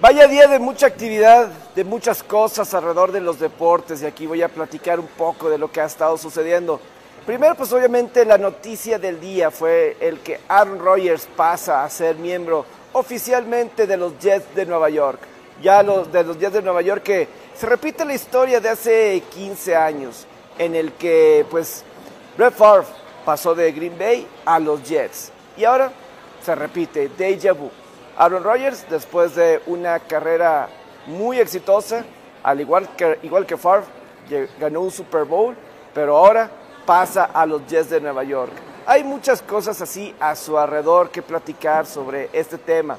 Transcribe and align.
Vaya 0.00 0.26
día 0.26 0.46
de 0.46 0.58
mucha 0.58 0.86
actividad, 0.86 1.48
de 1.74 1.84
muchas 1.84 2.22
cosas 2.22 2.72
alrededor 2.72 3.12
de 3.12 3.20
los 3.20 3.38
deportes 3.38 4.00
y 4.00 4.06
aquí 4.06 4.26
voy 4.26 4.40
a 4.40 4.48
platicar 4.48 4.98
un 4.98 5.06
poco 5.08 5.50
de 5.50 5.58
lo 5.58 5.70
que 5.70 5.82
ha 5.82 5.84
estado 5.84 6.16
sucediendo. 6.16 6.80
Primero, 7.26 7.54
pues 7.54 7.70
obviamente 7.70 8.24
la 8.24 8.38
noticia 8.38 8.98
del 8.98 9.20
día 9.20 9.50
fue 9.50 9.98
el 10.00 10.20
que 10.20 10.40
Aaron 10.48 10.78
Rodgers 10.78 11.28
pasa 11.36 11.84
a 11.84 11.90
ser 11.90 12.16
miembro 12.16 12.64
oficialmente 12.94 13.86
de 13.86 13.98
los 13.98 14.18
Jets 14.18 14.54
de 14.54 14.64
Nueva 14.64 14.88
York. 14.88 15.20
Ya 15.62 15.82
los 15.82 16.10
de 16.10 16.24
los 16.24 16.38
Jets 16.38 16.54
de 16.54 16.62
Nueva 16.62 16.80
York 16.80 17.02
que 17.02 17.28
se 17.54 17.66
repite 17.66 18.06
la 18.06 18.14
historia 18.14 18.58
de 18.58 18.70
hace 18.70 19.22
15 19.34 19.76
años 19.76 20.26
en 20.58 20.76
el 20.76 20.94
que 20.94 21.44
pues 21.50 21.84
Brett 22.38 22.54
Favre 22.54 22.86
pasó 23.26 23.54
de 23.54 23.70
Green 23.70 23.98
Bay 23.98 24.26
a 24.46 24.58
los 24.58 24.82
Jets 24.82 25.30
y 25.58 25.64
ahora 25.64 25.92
se 26.42 26.54
repite 26.54 27.10
Deja 27.18 27.52
Vu. 27.52 27.70
Aaron 28.16 28.44
Rodgers, 28.44 28.86
después 28.90 29.34
de 29.34 29.62
una 29.66 29.98
carrera 30.00 30.68
muy 31.06 31.38
exitosa, 31.38 32.04
al 32.42 32.60
igual 32.60 32.88
que, 32.96 33.18
igual 33.22 33.46
que 33.46 33.56
Favre, 33.56 33.86
ganó 34.58 34.80
un 34.80 34.90
Super 34.90 35.24
Bowl, 35.24 35.56
pero 35.94 36.16
ahora 36.16 36.50
pasa 36.86 37.24
a 37.24 37.46
los 37.46 37.66
Jets 37.66 37.90
de 37.90 38.00
Nueva 38.00 38.24
York. 38.24 38.52
Hay 38.86 39.04
muchas 39.04 39.42
cosas 39.42 39.80
así 39.80 40.14
a 40.20 40.34
su 40.34 40.58
alrededor 40.58 41.10
que 41.10 41.22
platicar 41.22 41.86
sobre 41.86 42.28
este 42.32 42.58
tema. 42.58 42.96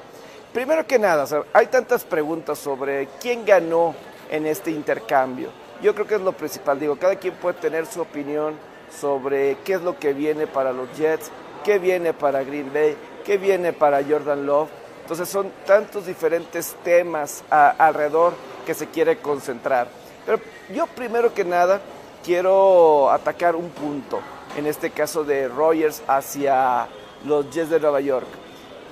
Primero 0.54 0.86
que 0.86 1.00
nada, 1.00 1.26
hay 1.54 1.68
tantas 1.68 2.04
preguntas 2.04 2.60
sobre 2.60 3.08
quién 3.20 3.46
ganó 3.46 3.96
en 4.30 4.46
este 4.46 4.72
intercambio. 4.72 5.50
Yo 5.82 5.94
creo 5.94 6.08
que 6.08 6.16
es 6.16 6.22
lo 6.22 6.34
principal. 6.34 6.80
Digo, 6.80 6.96
cada 6.98 7.16
quien 7.16 7.34
puede 7.36 7.60
tener 7.60 7.86
su 7.86 8.02
opinión 8.02 8.56
sobre 9.00 9.58
qué 9.64 9.74
es 9.74 9.82
lo 9.82 9.98
que 9.98 10.14
viene 10.14 10.48
para 10.48 10.72
los 10.74 10.92
Jets, 10.98 11.32
qué 11.64 11.80
viene 11.80 12.14
para 12.14 12.44
Green 12.44 12.72
Bay, 12.74 12.96
qué 13.26 13.38
viene 13.38 13.74
para 13.74 14.04
Jordan 14.04 14.46
Love 14.46 14.70
entonces 15.12 15.28
son 15.28 15.52
tantos 15.66 16.06
diferentes 16.06 16.74
temas 16.86 17.44
alrededor 17.50 18.32
que 18.66 18.74
se 18.74 18.88
quiere 18.88 19.18
concentrar. 19.18 19.90
Pero 20.26 20.40
yo 20.74 20.88
primero 20.88 21.34
que 21.34 21.44
nada 21.44 21.82
quiero 22.24 23.12
atacar 23.12 23.58
un 23.58 23.72
punto, 23.72 24.22
en 24.56 24.68
este 24.68 24.90
caso 24.92 25.26
de 25.26 25.50
Rogers 25.50 26.02
hacia 26.08 26.88
los 27.26 27.50
Jets 27.52 27.72
de 27.72 27.82
Nueva 27.82 28.00
York. 28.00 28.26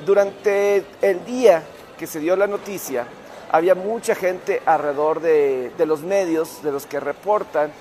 Durante 0.05 0.83
el 1.01 1.23
día 1.23 1.63
que 1.97 2.05
se 2.05 2.19
dio 2.19 2.35
la 2.35 2.47
noticia, 2.47 3.05
había 3.49 3.73
mucha 3.73 4.13
gente 4.13 4.61
alrededor 4.65 5.21
de, 5.21 5.71
de 5.77 5.85
los 5.85 6.01
medios, 6.01 6.61
de 6.61 6.73
los 6.73 6.85
que 6.85 6.99
reportan 6.99 7.71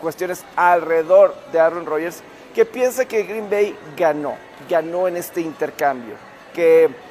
cuestiones 0.00 0.44
alrededor 0.54 1.34
de 1.50 1.58
Aaron 1.58 1.84
Rodgers, 1.84 2.22
que 2.54 2.64
piensa 2.64 3.06
que 3.06 3.24
Green 3.24 3.50
Bay 3.50 3.76
ganó, 3.96 4.36
ganó 4.70 5.08
en 5.08 5.16
este 5.16 5.40
intercambio, 5.40 6.14
que 6.54 7.10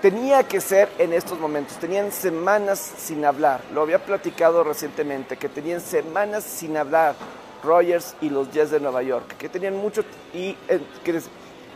tenía 0.00 0.42
que 0.44 0.60
ser 0.60 0.88
en 0.98 1.12
estos 1.12 1.38
momentos. 1.38 1.76
Tenían 1.78 2.12
semanas 2.12 2.78
sin 2.78 3.24
hablar. 3.24 3.60
Lo 3.72 3.82
había 3.82 3.98
platicado 3.98 4.64
recientemente, 4.64 5.36
que 5.36 5.48
tenían 5.48 5.80
semanas 5.80 6.44
sin 6.44 6.76
hablar 6.76 7.14
Rogers 7.62 8.14
y 8.20 8.30
los 8.30 8.50
Jets 8.52 8.70
de 8.70 8.80
Nueva 8.80 9.02
York, 9.02 9.36
que 9.36 9.48
tenían 9.48 9.76
mucho 9.76 10.04
y 10.32 10.56
eh, 10.68 10.80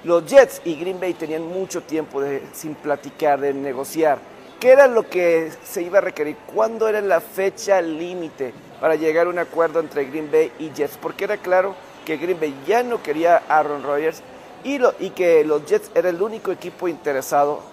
los 0.05 0.27
Jets 0.27 0.63
y 0.65 0.77
Green 0.77 1.01
Bay 1.01 1.15
tenían 1.15 1.47
mucho 1.47 1.83
tiempo 1.83 2.21
de, 2.21 2.43
sin 2.53 2.75
platicar, 2.75 3.41
de 3.41 3.53
negociar. 3.53 4.19
¿Qué 4.61 4.71
era 4.71 4.87
lo 4.87 5.09
que 5.09 5.51
se 5.65 5.83
iba 5.83 5.99
a 5.99 6.01
requerir? 6.01 6.37
¿Cuándo 6.55 6.87
era 6.87 7.01
la 7.01 7.21
fecha 7.21 7.81
límite 7.81 8.55
para 8.81 8.95
llegar 8.95 9.27
a 9.27 9.31
un 9.31 9.41
acuerdo 9.41 9.81
entre 9.81 10.05
Green 10.05 10.31
Bay 10.31 10.53
y 10.61 10.71
Jets? 10.71 10.97
Porque 10.99 11.25
era 11.25 11.37
claro 11.37 11.75
que 12.05 12.17
Green 12.17 12.39
Bay 12.39 12.55
ya 12.65 12.85
no 12.85 13.03
quería 13.03 13.43
a 13.49 13.59
Aaron 13.59 13.83
Rodgers 13.83 14.23
y, 14.63 14.79
y 15.01 15.11
que 15.11 15.45
los 15.45 15.67
Jets 15.67 15.91
era 15.97 16.11
el 16.11 16.23
único 16.23 16.53
equipo 16.53 16.87
interesado 16.87 17.72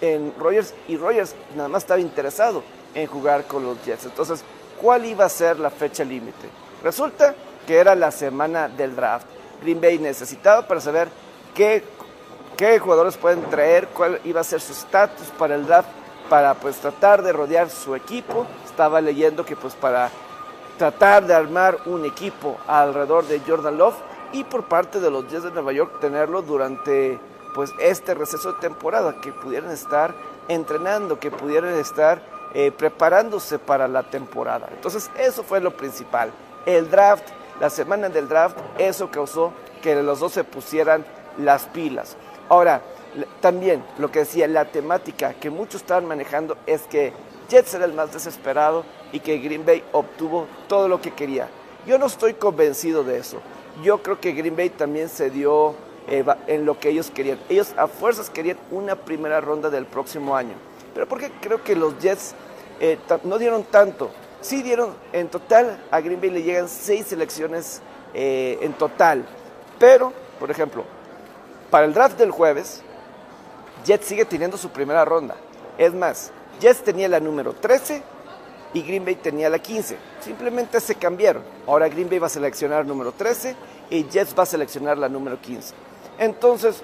en 0.00 0.34
Rogers 0.38 0.74
y 0.88 0.96
Rogers 0.96 1.34
nada 1.54 1.68
más 1.68 1.82
estaba 1.82 2.00
interesado 2.00 2.62
en 2.94 3.06
jugar 3.06 3.44
con 3.44 3.64
los 3.64 3.82
Jets. 3.84 4.06
Entonces, 4.06 4.42
¿cuál 4.80 5.04
iba 5.04 5.24
a 5.24 5.28
ser 5.28 5.58
la 5.58 5.70
fecha 5.70 6.04
límite? 6.04 6.48
Resulta 6.82 7.34
que 7.66 7.76
era 7.78 7.94
la 7.94 8.10
semana 8.10 8.68
del 8.68 8.94
draft. 8.94 9.26
Green 9.62 9.80
Bay 9.80 9.98
necesitaba 9.98 10.66
para 10.66 10.80
saber 10.80 11.08
qué, 11.54 11.82
qué 12.56 12.78
jugadores 12.78 13.16
pueden 13.16 13.42
traer, 13.50 13.88
cuál 13.88 14.20
iba 14.24 14.40
a 14.40 14.44
ser 14.44 14.60
su 14.60 14.72
estatus 14.72 15.28
para 15.38 15.54
el 15.54 15.66
draft, 15.66 15.88
para 16.28 16.54
pues 16.54 16.76
tratar 16.76 17.22
de 17.22 17.32
rodear 17.32 17.70
su 17.70 17.94
equipo. 17.94 18.46
Estaba 18.64 19.00
leyendo 19.00 19.44
que 19.44 19.56
pues 19.56 19.74
para 19.74 20.10
tratar 20.78 21.26
de 21.26 21.34
armar 21.34 21.78
un 21.86 22.04
equipo 22.04 22.58
alrededor 22.66 23.26
de 23.26 23.40
Jordan 23.46 23.78
Love 23.78 23.96
y 24.32 24.44
por 24.44 24.64
parte 24.64 25.00
de 25.00 25.10
los 25.10 25.28
Jets 25.28 25.44
de 25.44 25.50
Nueva 25.50 25.72
York 25.72 26.00
tenerlo 26.00 26.42
durante 26.42 27.18
pues 27.56 27.72
este 27.80 28.12
receso 28.12 28.52
de 28.52 28.60
temporada, 28.60 29.18
que 29.18 29.32
pudieran 29.32 29.70
estar 29.70 30.14
entrenando, 30.46 31.18
que 31.18 31.30
pudieran 31.30 31.72
estar 31.78 32.20
eh, 32.52 32.70
preparándose 32.70 33.58
para 33.58 33.88
la 33.88 34.02
temporada. 34.02 34.68
Entonces 34.72 35.10
eso 35.18 35.42
fue 35.42 35.62
lo 35.62 35.74
principal. 35.74 36.30
El 36.66 36.90
draft, 36.90 37.24
la 37.58 37.70
semana 37.70 38.10
del 38.10 38.28
draft, 38.28 38.58
eso 38.76 39.10
causó 39.10 39.54
que 39.80 39.94
los 40.02 40.20
dos 40.20 40.32
se 40.32 40.44
pusieran 40.44 41.06
las 41.38 41.64
pilas. 41.64 42.18
Ahora, 42.50 42.82
también 43.40 43.82
lo 43.96 44.10
que 44.10 44.18
decía, 44.18 44.46
la 44.48 44.66
temática 44.66 45.32
que 45.32 45.48
muchos 45.48 45.80
estaban 45.80 46.04
manejando 46.04 46.58
es 46.66 46.82
que 46.82 47.14
Jets 47.48 47.72
era 47.72 47.86
el 47.86 47.94
más 47.94 48.12
desesperado 48.12 48.84
y 49.12 49.20
que 49.20 49.38
Green 49.38 49.64
Bay 49.64 49.82
obtuvo 49.92 50.46
todo 50.68 50.88
lo 50.88 51.00
que 51.00 51.14
quería. 51.14 51.48
Yo 51.86 51.96
no 51.96 52.04
estoy 52.04 52.34
convencido 52.34 53.02
de 53.02 53.16
eso. 53.16 53.40
Yo 53.82 54.02
creo 54.02 54.20
que 54.20 54.32
Green 54.32 54.56
Bay 54.56 54.68
también 54.68 55.08
se 55.08 55.30
dio 55.30 55.74
eh, 56.08 56.24
en 56.46 56.64
lo 56.64 56.78
que 56.78 56.90
ellos 56.90 57.10
querían. 57.10 57.38
Ellos 57.48 57.74
a 57.76 57.88
fuerzas 57.88 58.30
querían 58.30 58.58
una 58.70 58.96
primera 58.96 59.40
ronda 59.40 59.70
del 59.70 59.86
próximo 59.86 60.36
año. 60.36 60.54
Pero 60.94 61.08
porque 61.08 61.30
creo 61.40 61.62
que 61.62 61.74
los 61.74 61.98
Jets 61.98 62.34
eh, 62.80 62.98
no 63.24 63.38
dieron 63.38 63.64
tanto. 63.64 64.10
Sí 64.40 64.62
dieron 64.62 64.94
en 65.12 65.28
total, 65.28 65.82
a 65.90 66.00
Green 66.00 66.20
Bay 66.20 66.30
le 66.30 66.42
llegan 66.42 66.68
seis 66.68 67.06
selecciones 67.06 67.80
eh, 68.14 68.58
en 68.62 68.72
total. 68.74 69.26
Pero, 69.78 70.12
por 70.38 70.50
ejemplo, 70.50 70.84
para 71.70 71.86
el 71.86 71.92
draft 71.92 72.18
del 72.18 72.30
jueves, 72.30 72.82
Jets 73.84 74.06
sigue 74.06 74.24
teniendo 74.24 74.56
su 74.56 74.70
primera 74.70 75.04
ronda. 75.04 75.34
Es 75.78 75.92
más, 75.92 76.30
Jets 76.60 76.82
tenía 76.82 77.08
la 77.08 77.20
número 77.20 77.52
13 77.52 78.02
y 78.72 78.82
Green 78.82 79.04
Bay 79.04 79.16
tenía 79.16 79.50
la 79.50 79.58
15. 79.58 79.96
Simplemente 80.20 80.80
se 80.80 80.94
cambiaron. 80.94 81.42
Ahora 81.66 81.88
Green 81.88 82.08
Bay 82.08 82.18
va 82.18 82.26
a 82.26 82.30
seleccionar 82.30 82.86
número 82.86 83.12
13 83.12 83.54
y 83.90 84.04
Jets 84.04 84.34
va 84.38 84.44
a 84.44 84.46
seleccionar 84.46 84.96
la 84.98 85.08
número 85.08 85.40
15. 85.40 85.74
Entonces, 86.18 86.82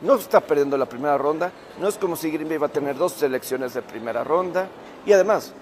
no 0.00 0.14
está 0.16 0.40
perdiendo 0.40 0.76
la 0.76 0.86
primera 0.86 1.16
ronda, 1.16 1.50
no 1.80 1.88
es 1.88 1.96
como 1.96 2.16
si 2.16 2.30
Green 2.30 2.48
Bay 2.48 2.58
va 2.58 2.66
a 2.66 2.70
tener 2.70 2.96
dos 2.96 3.12
selecciones 3.12 3.74
de 3.74 3.82
primera 3.82 4.22
ronda. 4.22 4.68
Y 5.06 5.12
además, 5.12 5.52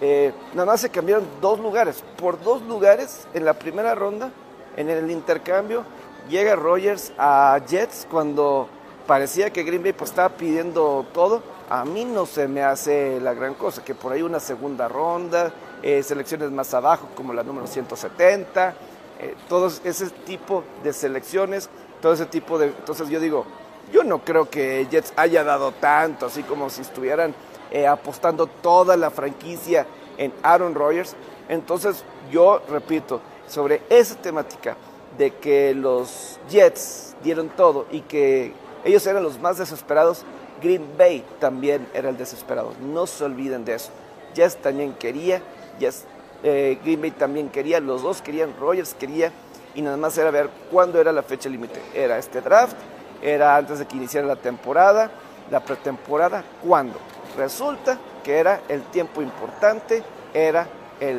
eh, 0.00 0.32
nada 0.54 0.66
más 0.66 0.80
se 0.80 0.90
cambiaron 0.90 1.26
dos 1.40 1.60
lugares, 1.60 2.02
por 2.16 2.42
dos 2.42 2.62
lugares 2.62 3.26
en 3.34 3.44
la 3.44 3.54
primera 3.54 3.94
ronda, 3.94 4.30
en 4.76 4.88
el 4.88 5.10
intercambio, 5.10 5.84
llega 6.28 6.56
Rogers 6.56 7.12
a 7.18 7.60
Jets 7.66 8.06
cuando 8.10 8.68
parecía 9.06 9.50
que 9.50 9.62
Green 9.62 9.82
Bay 9.82 9.92
pues, 9.92 10.10
estaba 10.10 10.30
pidiendo 10.30 11.04
todo, 11.12 11.42
a 11.68 11.84
mí 11.84 12.04
no 12.04 12.24
se 12.24 12.48
me 12.48 12.62
hace 12.62 13.20
la 13.20 13.34
gran 13.34 13.54
cosa, 13.54 13.84
que 13.84 13.94
por 13.94 14.12
ahí 14.12 14.22
una 14.22 14.40
segunda 14.40 14.88
ronda, 14.88 15.52
eh, 15.82 16.02
selecciones 16.02 16.50
más 16.50 16.72
abajo 16.72 17.08
como 17.14 17.34
la 17.34 17.42
número 17.42 17.66
170, 17.66 18.74
eh, 19.18 19.34
todos 19.48 19.82
ese 19.84 20.08
tipo 20.10 20.64
de 20.82 20.92
selecciones 20.92 21.68
todo 22.00 22.12
ese 22.12 22.26
tipo 22.26 22.58
de... 22.58 22.66
Entonces 22.66 23.08
yo 23.08 23.20
digo, 23.20 23.44
yo 23.92 24.04
no 24.04 24.24
creo 24.24 24.48
que 24.48 24.86
Jets 24.90 25.12
haya 25.16 25.44
dado 25.44 25.72
tanto, 25.72 26.26
así 26.26 26.42
como 26.42 26.70
si 26.70 26.82
estuvieran 26.82 27.34
eh, 27.70 27.86
apostando 27.86 28.46
toda 28.46 28.96
la 28.96 29.10
franquicia 29.10 29.86
en 30.16 30.32
Aaron 30.42 30.74
Rodgers. 30.74 31.14
Entonces 31.48 32.04
yo 32.30 32.60
repito, 32.68 33.20
sobre 33.48 33.82
esa 33.88 34.14
temática 34.16 34.76
de 35.18 35.32
que 35.34 35.74
los 35.74 36.38
Jets 36.48 37.16
dieron 37.22 37.48
todo 37.48 37.86
y 37.90 38.00
que 38.02 38.52
ellos 38.84 39.06
eran 39.06 39.22
los 39.22 39.38
más 39.40 39.58
desesperados, 39.58 40.24
Green 40.62 40.86
Bay 40.96 41.24
también 41.38 41.88
era 41.94 42.10
el 42.10 42.16
desesperado. 42.16 42.72
No 42.80 43.06
se 43.06 43.24
olviden 43.24 43.64
de 43.64 43.74
eso. 43.74 43.90
Jets 44.34 44.56
también 44.56 44.94
quería, 44.94 45.42
Jets, 45.78 46.04
eh, 46.42 46.78
Green 46.84 47.00
Bay 47.00 47.10
también 47.10 47.48
quería, 47.48 47.80
los 47.80 48.02
dos 48.02 48.22
querían, 48.22 48.54
Rodgers 48.58 48.94
quería 48.94 49.32
y 49.74 49.82
nada 49.82 49.96
más 49.96 50.16
era 50.18 50.30
ver 50.30 50.50
cuándo 50.70 51.00
era 51.00 51.12
la 51.12 51.22
fecha 51.22 51.48
límite. 51.48 51.80
Era 51.94 52.18
este 52.18 52.40
draft, 52.40 52.76
era 53.22 53.56
antes 53.56 53.78
de 53.78 53.86
que 53.86 53.96
iniciara 53.96 54.26
la 54.26 54.36
temporada, 54.36 55.10
la 55.50 55.60
pretemporada, 55.60 56.44
¿cuándo? 56.62 56.98
Resulta 57.36 57.98
que 58.24 58.38
era 58.38 58.60
el 58.68 58.82
tiempo 58.84 59.22
importante, 59.22 60.02
era 60.34 60.66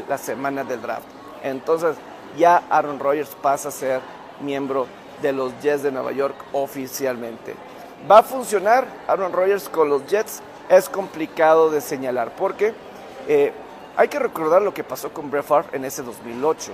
la 0.08 0.18
semana 0.18 0.64
del 0.64 0.82
draft. 0.82 1.08
Entonces 1.44 1.96
ya 2.38 2.64
Aaron 2.70 3.00
Rodgers 3.00 3.36
pasa 3.42 3.70
a 3.70 3.72
ser 3.72 4.02
miembro 4.42 4.88
de 5.22 5.34
los 5.34 5.54
Jets 5.62 5.84
de 5.84 5.92
Nueva 5.92 6.12
York 6.12 6.36
oficialmente. 6.54 7.56
¿Va 8.10 8.20
a 8.20 8.24
funcionar 8.24 8.86
Aaron 9.08 9.32
Rodgers 9.32 9.70
con 9.70 9.90
los 9.90 10.06
Jets? 10.08 10.42
Es 10.70 10.90
complicado 10.90 11.70
de 11.70 11.82
señalar 11.82 12.32
porque 12.36 12.74
eh, 13.28 13.52
hay 13.98 14.08
que 14.08 14.20
recordar 14.20 14.62
lo 14.62 14.74
que 14.74 14.84
pasó 14.84 15.12
con 15.14 15.30
Brett 15.30 15.46
Favre 15.46 15.70
en 15.74 15.86
ese 15.86 16.02
2008 16.02 16.72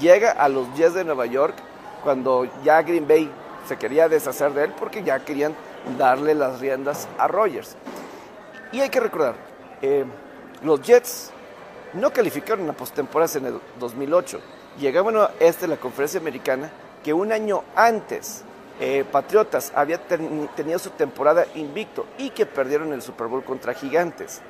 llega 0.00 0.30
a 0.32 0.48
los 0.48 0.72
Jets 0.74 0.94
de 0.94 1.04
Nueva 1.04 1.26
York 1.26 1.54
cuando 2.02 2.46
ya 2.62 2.82
Green 2.82 3.08
Bay 3.08 3.30
se 3.66 3.76
quería 3.76 4.08
deshacer 4.08 4.52
de 4.52 4.64
él 4.64 4.74
porque 4.78 5.02
ya 5.02 5.24
querían 5.24 5.54
darle 5.98 6.34
las 6.34 6.60
riendas 6.60 7.08
a 7.18 7.28
Rogers. 7.28 7.76
Y 8.72 8.80
hay 8.80 8.88
que 8.88 9.00
recordar, 9.00 9.34
eh, 9.82 10.04
los 10.62 10.80
Jets 10.82 11.30
no 11.94 12.12
calificaron 12.12 12.68
a 12.68 12.72
postemporadas 12.72 13.36
en 13.36 13.46
el 13.46 13.60
2008. 13.78 14.40
Llegaban 14.78 15.16
a 15.16 15.30
este, 15.38 15.68
la 15.68 15.76
conferencia 15.76 16.20
americana, 16.20 16.70
que 17.02 17.12
un 17.12 17.32
año 17.32 17.62
antes 17.76 18.42
eh, 18.80 19.04
Patriotas 19.10 19.72
había 19.74 19.98
tenido 19.98 20.78
su 20.78 20.90
temporada 20.90 21.46
invicto 21.54 22.06
y 22.18 22.30
que 22.30 22.46
perdieron 22.46 22.92
el 22.92 23.02
Super 23.02 23.28
Bowl 23.28 23.44
contra 23.44 23.74
Gigantes. 23.74 24.40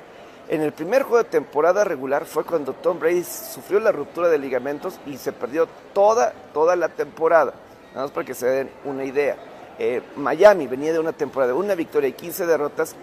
En 0.49 0.61
el 0.61 0.73
primer 0.73 1.03
juego 1.03 1.25
de 1.25 1.31
temporada 1.31 1.85
regular 1.85 2.27
fue 2.27 2.45
cuando 2.45 2.75
Tom 2.75 2.99
Brady 2.99 3.25
sufrió 3.25 3.81
la 3.81 3.93
ruptura 3.93 4.29
de 4.29 4.39
ligamentos 4.39 4.99
y 5.07 5.17
se 5.17 5.33
perdió 5.33 5.67
toda, 5.95 6.33
toda 6.53 6.77
la 6.77 6.91
temporada. 6.91 7.55
Nada 7.95 8.07
más 8.07 8.11
para 8.11 8.27
que 8.27 8.35
se 8.35 8.47
den 8.47 8.71
una 8.85 9.05
idea. 9.05 9.37
Eh, 9.79 10.03
Miami 10.17 10.67
venía 10.67 10.93
de 10.93 10.99
una 10.99 11.13
temporada 11.13 11.53
de 11.53 11.59
una 11.59 11.75
victoria 11.75 12.09
y 12.09 12.13
15 12.13 12.47
derrotas 12.47 12.95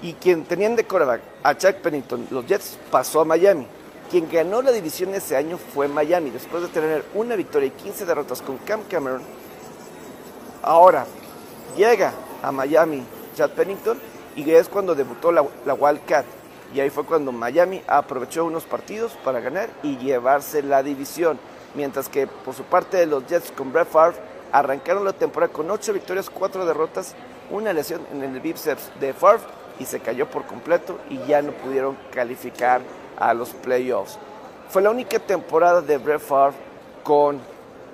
y 0.00 0.14
quien 0.14 0.44
tenían 0.44 0.76
de 0.76 0.84
quarterback 0.84 1.20
a 1.42 1.58
Chuck 1.58 1.76
Pennington, 1.76 2.28
los 2.30 2.46
Jets, 2.46 2.78
pasó 2.90 3.20
a 3.20 3.24
Miami. 3.24 3.66
Quien 4.08 4.30
ganó 4.30 4.62
la 4.62 4.72
división 4.72 5.14
ese 5.14 5.36
año 5.36 5.58
fue 5.58 5.88
Miami, 5.88 6.30
después 6.30 6.62
de 6.62 6.68
tener 6.68 7.04
una 7.14 7.36
victoria 7.36 7.66
y 7.66 7.70
15 7.70 8.06
derrotas 8.06 8.42
con 8.42 8.58
Cam 8.58 8.82
Cameron. 8.84 9.22
Ahora 10.62 11.04
llega 11.76 12.12
a 12.42 12.52
Miami 12.52 13.02
Chad 13.36 13.50
Pennington 13.50 13.98
y 14.36 14.50
es 14.50 14.68
cuando 14.68 14.94
debutó 14.94 15.32
la, 15.32 15.44
la 15.64 15.74
Wildcat. 15.74 16.39
Y 16.74 16.80
ahí 16.80 16.90
fue 16.90 17.04
cuando 17.04 17.32
Miami 17.32 17.82
aprovechó 17.86 18.44
unos 18.44 18.64
partidos 18.64 19.12
para 19.24 19.40
ganar 19.40 19.70
y 19.82 19.96
llevarse 19.96 20.62
la 20.62 20.82
división. 20.82 21.38
Mientras 21.74 22.08
que 22.08 22.26
por 22.26 22.54
su 22.54 22.64
parte 22.64 23.04
los 23.06 23.26
Jets 23.26 23.52
con 23.52 23.72
Brett 23.72 23.88
Favre 23.88 24.16
arrancaron 24.52 25.04
la 25.04 25.12
temporada 25.12 25.52
con 25.52 25.70
8 25.70 25.92
victorias, 25.92 26.30
4 26.30 26.64
derrotas, 26.66 27.14
una 27.50 27.72
lesión 27.72 28.00
en 28.12 28.22
el 28.22 28.40
bíceps 28.40 28.90
de 29.00 29.12
Favre 29.12 29.42
y 29.78 29.84
se 29.84 30.00
cayó 30.00 30.28
por 30.28 30.46
completo 30.46 30.98
y 31.08 31.18
ya 31.26 31.42
no 31.42 31.52
pudieron 31.52 31.96
calificar 32.12 32.80
a 33.18 33.34
los 33.34 33.50
playoffs. 33.50 34.18
Fue 34.68 34.82
la 34.82 34.90
única 34.90 35.18
temporada 35.18 35.80
de 35.80 35.98
Brett 35.98 36.20
Favre 36.20 36.56
con 37.02 37.40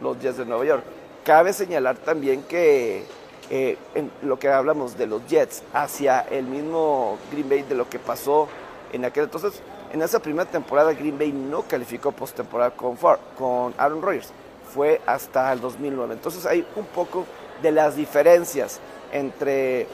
los 0.03 0.19
Jets 0.21 0.39
de 0.39 0.45
Nueva 0.45 0.65
York. 0.65 0.85
Cabe 1.25 1.53
señalar 1.53 1.97
también 1.97 2.43
que 2.43 3.05
eh, 3.49 3.79
en 3.95 4.11
lo 4.23 4.39
que 4.39 4.49
hablamos 4.49 4.99
de 4.99 5.07
los 5.07 5.27
Jets 5.27 5.63
hacia 5.73 6.21
el 6.21 6.47
mismo 6.47 7.19
Green 7.31 7.49
Bay 7.49 7.63
de 7.63 7.75
lo 7.75 7.89
que 7.89 7.99
pasó 7.99 8.49
en 8.97 9.05
aquel 9.05 9.25
entonces, 9.25 9.55
en 9.93 10.03
esa 10.03 10.19
primera 10.19 10.49
temporada 10.51 10.93
Green 10.93 11.19
Bay 11.19 11.33
no 11.33 11.63
calificó 11.63 12.13
postemporada 12.13 12.73
con, 12.73 12.97
con 13.39 13.75
Aaron 13.79 14.03
Rodgers, 14.03 14.33
fue 14.75 15.01
hasta 15.07 15.53
el 15.53 15.61
2009. 15.61 16.15
Entonces 16.15 16.45
hay 16.47 16.67
un 16.77 16.85
poco 16.87 17.25
de 17.63 17.71
las 17.73 17.97
diferencias 17.97 18.81
entre 19.13 19.87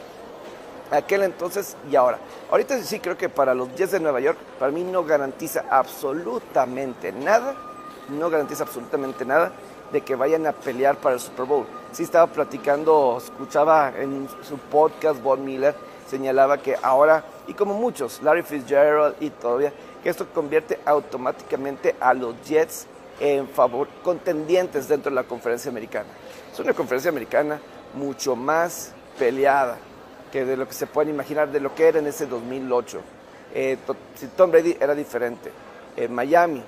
aquel 0.91 1.23
entonces 1.23 1.77
y 1.91 1.97
ahora. 1.97 2.19
Ahorita 2.51 2.83
sí 2.83 2.99
creo 2.99 3.17
que 3.17 3.29
para 3.29 3.55
los 3.55 3.75
Jets 3.75 3.93
de 3.93 4.01
Nueva 4.01 4.21
York, 4.21 4.39
para 4.59 4.73
mí 4.73 4.83
no 4.83 5.05
garantiza 5.05 5.65
absolutamente 5.71 7.13
nada, 7.13 7.55
no 8.09 8.31
garantiza 8.31 8.65
absolutamente 8.65 9.25
nada 9.25 9.53
de 9.93 10.01
que 10.01 10.15
vayan 10.15 10.47
a 10.47 10.53
pelear 10.53 10.97
para 10.97 11.15
el 11.15 11.21
Super 11.21 11.45
Bowl. 11.45 11.67
Sí 11.93 12.03
estaba 12.03 12.27
platicando, 12.27 13.19
escuchaba 13.19 13.93
en 13.97 14.27
su 14.43 14.57
podcast, 14.57 15.23
Von 15.23 15.45
Miller 15.45 15.75
señalaba 16.13 16.59
que 16.59 16.77
ahora, 16.83 17.25
y 17.47 17.55
como 17.55 17.75
muchos, 17.75 18.23
Larry 18.23 18.43
Fitzgerald 18.43 19.17
y 19.21 19.31
todavía, 19.31 19.73
que 20.03 20.09
esto 20.09 20.27
convierte 20.33 20.79
automáticamente 20.85 21.97
a 22.01 22.15
los 22.15 22.35
Jets 22.45 22.87
en 23.21 23.49
favor, 23.49 23.89
contendientes 24.03 24.89
dentro 24.89 25.11
de 25.11 25.17
la 25.17 25.25
conferencia 25.25 25.71
americana. 25.71 26.09
Es 26.53 26.59
una 26.61 26.75
conferencia 26.75 27.11
americana 27.11 27.61
mucho 27.95 28.37
más 28.37 28.93
peleada, 29.19 29.79
que 30.31 30.45
de 30.45 30.57
lo 30.57 30.67
que 30.67 30.75
se 30.75 30.87
pueden 30.87 31.15
imaginar, 31.15 31.51
de 31.51 31.61
lo 31.61 31.75
que 31.75 31.89
era 31.89 31.99
en 31.99 32.07
ese 32.07 32.27
2008. 32.27 33.01
Eh, 33.55 33.77
Tom 34.37 34.51
Brady 34.51 34.77
era 34.81 34.95
diferente, 34.95 35.53
en 35.97 36.13
Miami 36.15 36.63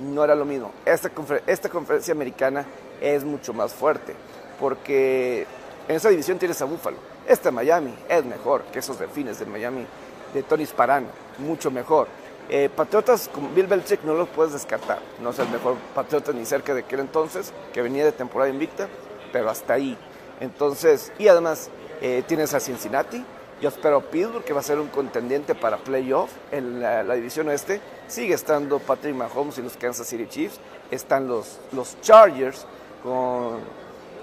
no 0.00 0.24
era 0.24 0.34
lo 0.34 0.44
mismo. 0.44 0.72
Esta, 0.84 1.10
esta 1.46 1.68
conferencia 1.68 2.12
americana 2.12 2.64
es 3.00 3.24
mucho 3.24 3.52
más 3.52 3.72
fuerte, 3.72 4.14
porque 4.58 5.46
en 5.88 5.96
esa 5.96 6.08
división 6.08 6.38
tienes 6.38 6.60
a 6.62 6.64
Buffalo. 6.64 7.09
Esta 7.26 7.50
Miami 7.50 7.94
es 8.08 8.24
mejor 8.24 8.62
que 8.72 8.78
esos 8.78 8.98
delfines 8.98 9.38
de 9.38 9.46
Miami 9.46 9.86
de 10.34 10.42
Tony 10.42 10.64
Sparano, 10.66 11.08
mucho 11.38 11.70
mejor. 11.70 12.08
Eh, 12.48 12.68
Patriotas 12.68 13.30
como 13.32 13.48
Bill 13.50 13.68
Belichick 13.68 14.02
no 14.02 14.14
los 14.14 14.28
puedes 14.28 14.52
descartar. 14.52 14.98
No 15.22 15.30
es 15.30 15.38
el 15.38 15.48
mejor 15.50 15.76
Patriota 15.94 16.32
ni 16.32 16.44
cerca 16.44 16.74
de 16.74 16.80
aquel 16.80 17.00
entonces, 17.00 17.52
que 17.72 17.82
venía 17.82 18.04
de 18.04 18.12
temporada 18.12 18.50
invicta, 18.50 18.88
pero 19.32 19.48
hasta 19.50 19.74
ahí. 19.74 19.96
Entonces, 20.40 21.12
y 21.18 21.28
además, 21.28 21.70
eh, 22.00 22.24
tienes 22.26 22.52
a 22.54 22.60
Cincinnati. 22.60 23.24
Yo 23.60 23.68
espero 23.68 24.00
Pittsburgh, 24.00 24.42
que 24.42 24.54
va 24.54 24.60
a 24.60 24.64
ser 24.64 24.80
un 24.80 24.88
contendiente 24.88 25.54
para 25.54 25.76
playoff 25.76 26.30
en 26.50 26.80
la, 26.80 27.14
división 27.14 27.46
oeste. 27.48 27.80
Sigue 28.08 28.34
estando 28.34 28.78
Patrick 28.78 29.14
Mahomes 29.14 29.58
y 29.58 29.62
los 29.62 29.76
Kansas 29.76 30.06
City 30.06 30.26
Chiefs. 30.26 30.58
Están 30.90 31.28
los, 31.28 31.58
los 31.72 32.00
Chargers 32.00 32.66
con, 33.02 33.60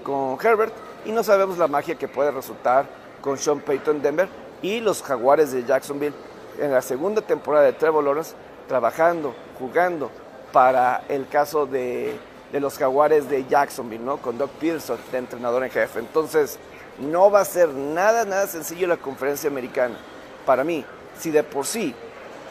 con 0.02 0.36
Herbert. 0.44 0.74
Y 1.04 1.12
no 1.12 1.22
sabemos 1.22 1.58
la 1.58 1.68
magia 1.68 1.96
que 1.96 2.08
puede 2.08 2.30
resultar 2.30 2.86
con 3.20 3.38
Sean 3.38 3.60
Payton 3.60 4.02
Denver 4.02 4.28
y 4.62 4.80
los 4.80 5.02
Jaguares 5.02 5.52
de 5.52 5.64
Jacksonville 5.64 6.14
en 6.58 6.72
la 6.72 6.82
segunda 6.82 7.22
temporada 7.22 7.66
de 7.66 7.72
Trevor 7.72 8.04
Lawrence 8.04 8.34
trabajando, 8.66 9.34
jugando 9.58 10.10
para 10.52 11.04
el 11.08 11.28
caso 11.28 11.66
de, 11.66 12.16
de 12.52 12.60
los 12.60 12.78
Jaguares 12.78 13.28
de 13.28 13.46
Jacksonville, 13.46 14.04
¿no? 14.04 14.18
Con 14.18 14.38
Doug 14.38 14.50
Peterson 14.50 14.98
de 15.10 15.18
entrenador 15.18 15.64
en 15.64 15.70
jefe. 15.70 16.00
Entonces, 16.00 16.58
no 16.98 17.30
va 17.30 17.40
a 17.40 17.44
ser 17.44 17.68
nada, 17.70 18.24
nada 18.24 18.46
sencillo 18.46 18.86
la 18.86 18.96
conferencia 18.96 19.48
americana. 19.48 19.96
Para 20.44 20.64
mí, 20.64 20.84
si 21.18 21.30
de 21.30 21.42
por 21.42 21.64
sí, 21.64 21.94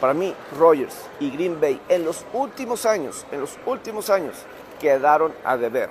para 0.00 0.14
mí, 0.14 0.34
Rogers 0.58 0.96
y 1.20 1.30
Green 1.30 1.60
Bay 1.60 1.80
en 1.88 2.04
los 2.04 2.24
últimos 2.32 2.86
años, 2.86 3.26
en 3.32 3.40
los 3.40 3.58
últimos 3.66 4.10
años, 4.10 4.36
quedaron 4.80 5.32
a 5.44 5.56
deber. 5.56 5.90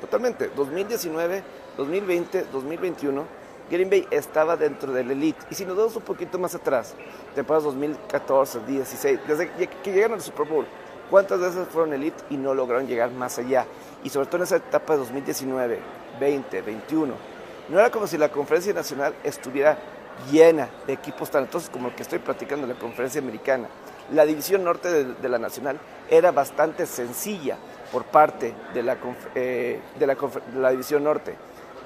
Totalmente. 0.00 0.50
2019, 0.54 1.42
2020, 1.76 2.46
2021, 2.52 3.24
Green 3.70 3.90
Bay 3.90 4.06
estaba 4.10 4.56
dentro 4.56 4.92
del 4.92 5.10
elite. 5.10 5.38
Y 5.50 5.54
si 5.54 5.64
nos 5.64 5.76
vamos 5.76 5.96
un 5.96 6.02
poquito 6.02 6.38
más 6.38 6.54
atrás, 6.54 6.94
temporadas 7.34 7.64
2014, 7.64 8.60
16, 8.66 9.20
desde 9.26 9.50
que 9.50 9.92
llegaron 9.92 10.14
al 10.14 10.22
Super 10.22 10.46
Bowl, 10.46 10.66
¿cuántas 11.10 11.40
veces 11.40 11.66
fueron 11.68 11.92
elite 11.92 12.22
y 12.30 12.36
no 12.36 12.54
lograron 12.54 12.86
llegar 12.86 13.10
más 13.10 13.38
allá? 13.38 13.66
Y 14.04 14.10
sobre 14.10 14.26
todo 14.26 14.38
en 14.38 14.42
esa 14.44 14.56
etapa 14.56 14.94
de 14.94 15.00
2019, 15.00 15.80
20, 16.20 16.62
21 16.62 17.36
no 17.68 17.80
era 17.80 17.90
como 17.90 18.06
si 18.06 18.16
la 18.16 18.28
conferencia 18.28 18.72
nacional 18.72 19.14
estuviera 19.24 19.76
llena 20.30 20.68
de 20.86 20.92
equipos 20.92 21.30
talentosos 21.30 21.68
como 21.68 21.88
el 21.88 21.94
que 21.94 22.02
estoy 22.02 22.20
platicando 22.20 22.66
en 22.66 22.72
la 22.74 22.78
conferencia 22.78 23.20
americana. 23.20 23.68
La 24.12 24.24
división 24.24 24.62
norte 24.62 25.04
de, 25.04 25.28
la 25.28 25.38
nacional 25.38 25.78
era 26.08 26.30
bastante 26.30 26.86
sencilla 26.86 27.56
por 27.90 28.04
parte 28.04 28.54
de 28.72 28.82
la, 28.84 28.96
eh, 29.34 29.80
de, 29.98 30.06
la, 30.06 30.70
división 30.70 31.02
norte, 31.02 31.34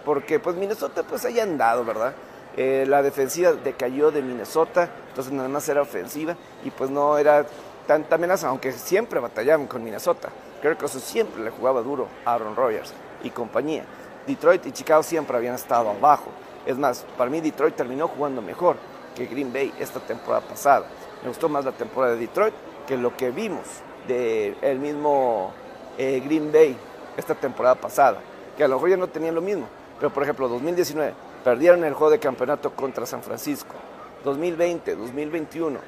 porque 0.04 0.38
pues 0.38 0.56
Minnesota 0.56 1.02
pues 1.02 1.24
haya 1.24 1.42
andado, 1.42 1.84
¿verdad? 1.84 2.14
Eh, 2.56 2.84
la 2.86 3.02
defensiva 3.02 3.52
decayó 3.52 4.10
de 4.10 4.22
Minnesota, 4.22 4.90
entonces 5.08 5.32
nada 5.32 5.48
más 5.48 5.68
era 5.68 5.82
ofensiva 5.82 6.36
y 6.64 6.70
pues 6.70 6.90
no 6.90 7.16
era 7.16 7.46
tanta 7.86 8.16
amenaza, 8.16 8.48
aunque 8.48 8.72
siempre 8.72 9.20
batallaban 9.20 9.66
con 9.66 9.82
Minnesota. 9.82 10.28
Creo 10.60 10.76
que 10.76 10.86
eso 10.86 11.00
siempre 11.00 11.42
le 11.42 11.50
jugaba 11.50 11.80
duro 11.80 12.08
a 12.24 12.34
Aaron 12.34 12.56
Rodgers 12.56 12.92
y 13.22 13.30
compañía. 13.30 13.84
Detroit 14.26 14.66
y 14.66 14.72
Chicago 14.72 15.02
siempre 15.02 15.36
habían 15.36 15.54
estado 15.54 15.90
abajo. 15.90 16.30
Es 16.66 16.76
más, 16.76 17.06
para 17.16 17.30
mí 17.30 17.40
Detroit 17.40 17.74
terminó 17.74 18.08
jugando 18.08 18.42
mejor 18.42 18.76
que 19.14 19.26
Green 19.26 19.52
Bay 19.52 19.72
esta 19.78 20.00
temporada 20.00 20.46
pasada. 20.46 20.86
Me 21.22 21.28
gustó 21.28 21.48
más 21.48 21.64
la 21.64 21.72
temporada 21.72 22.14
de 22.14 22.20
Detroit 22.20 22.54
que 22.86 22.96
lo 22.96 23.16
que 23.16 23.30
vimos 23.30 23.62
del 24.06 24.56
el 24.60 24.78
mismo 24.78 25.52
eh, 25.96 26.20
Green 26.24 26.52
Bay 26.52 26.76
esta 27.16 27.34
temporada 27.34 27.74
pasada, 27.74 28.20
que 28.56 28.64
a 28.64 28.68
lo 28.68 28.76
mejor 28.76 28.90
ya 28.90 28.96
no 28.96 29.08
tenían 29.08 29.34
lo 29.34 29.40
mismo. 29.40 29.66
Pero 30.00 30.12
por 30.12 30.24
ejemplo, 30.24 30.48
2019 30.48 31.14
perdieron 31.44 31.84
el 31.84 31.94
juego 31.94 32.10
de 32.10 32.18
campeonato 32.18 32.72
contra 32.74 33.06
San 33.06 33.22
Francisco. 33.22 33.76
2020, 34.24 34.96
2021 34.96 35.78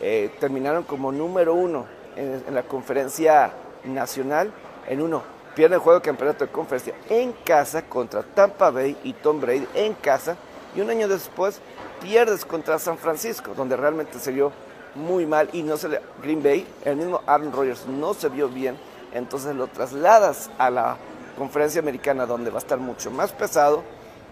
eh, 0.00 0.30
terminaron 0.38 0.82
como 0.82 1.10
número 1.10 1.54
uno 1.54 1.86
en 2.16 2.54
la 2.54 2.64
conferencia 2.64 3.52
nacional. 3.84 4.52
En 4.88 5.00
uno 5.00 5.22
pierde 5.54 5.76
el 5.76 5.80
juego 5.80 6.00
de 6.00 6.04
campeonato 6.04 6.44
de 6.44 6.50
conferencia 6.50 6.94
en 7.08 7.32
casa 7.44 7.82
contra 7.82 8.22
Tampa 8.22 8.70
Bay 8.70 8.96
y 9.04 9.12
Tom 9.14 9.40
Brady 9.40 9.66
en 9.74 9.94
casa. 9.94 10.36
Y 10.74 10.80
un 10.80 10.90
año 10.90 11.08
después 11.08 11.60
pierdes 12.00 12.44
contra 12.44 12.78
San 12.78 12.98
Francisco, 12.98 13.52
donde 13.56 13.76
realmente 13.76 14.18
se 14.18 14.32
vio 14.32 14.52
muy 14.94 15.26
mal 15.26 15.48
y 15.52 15.62
no 15.62 15.76
se 15.76 15.88
le, 15.88 16.00
Green 16.22 16.42
Bay, 16.42 16.66
el 16.84 16.96
mismo 16.96 17.20
Aaron 17.26 17.52
Rodgers 17.52 17.86
no 17.86 18.14
se 18.14 18.28
vio 18.28 18.48
bien, 18.48 18.76
entonces 19.12 19.54
lo 19.54 19.66
trasladas 19.68 20.50
a 20.58 20.70
la 20.70 20.96
conferencia 21.40 21.80
americana 21.80 22.26
donde 22.26 22.50
va 22.50 22.56
a 22.56 22.58
estar 22.58 22.78
mucho 22.78 23.10
más 23.10 23.32
pesado 23.32 23.82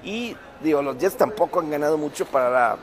y 0.05 0.37
digo, 0.62 0.83
los 0.83 0.99
Jets 0.99 1.17
tampoco 1.17 1.59
han 1.61 1.71
ganado 1.71 1.97
mucho 1.97 2.27
para 2.27 2.50
la 2.50 2.79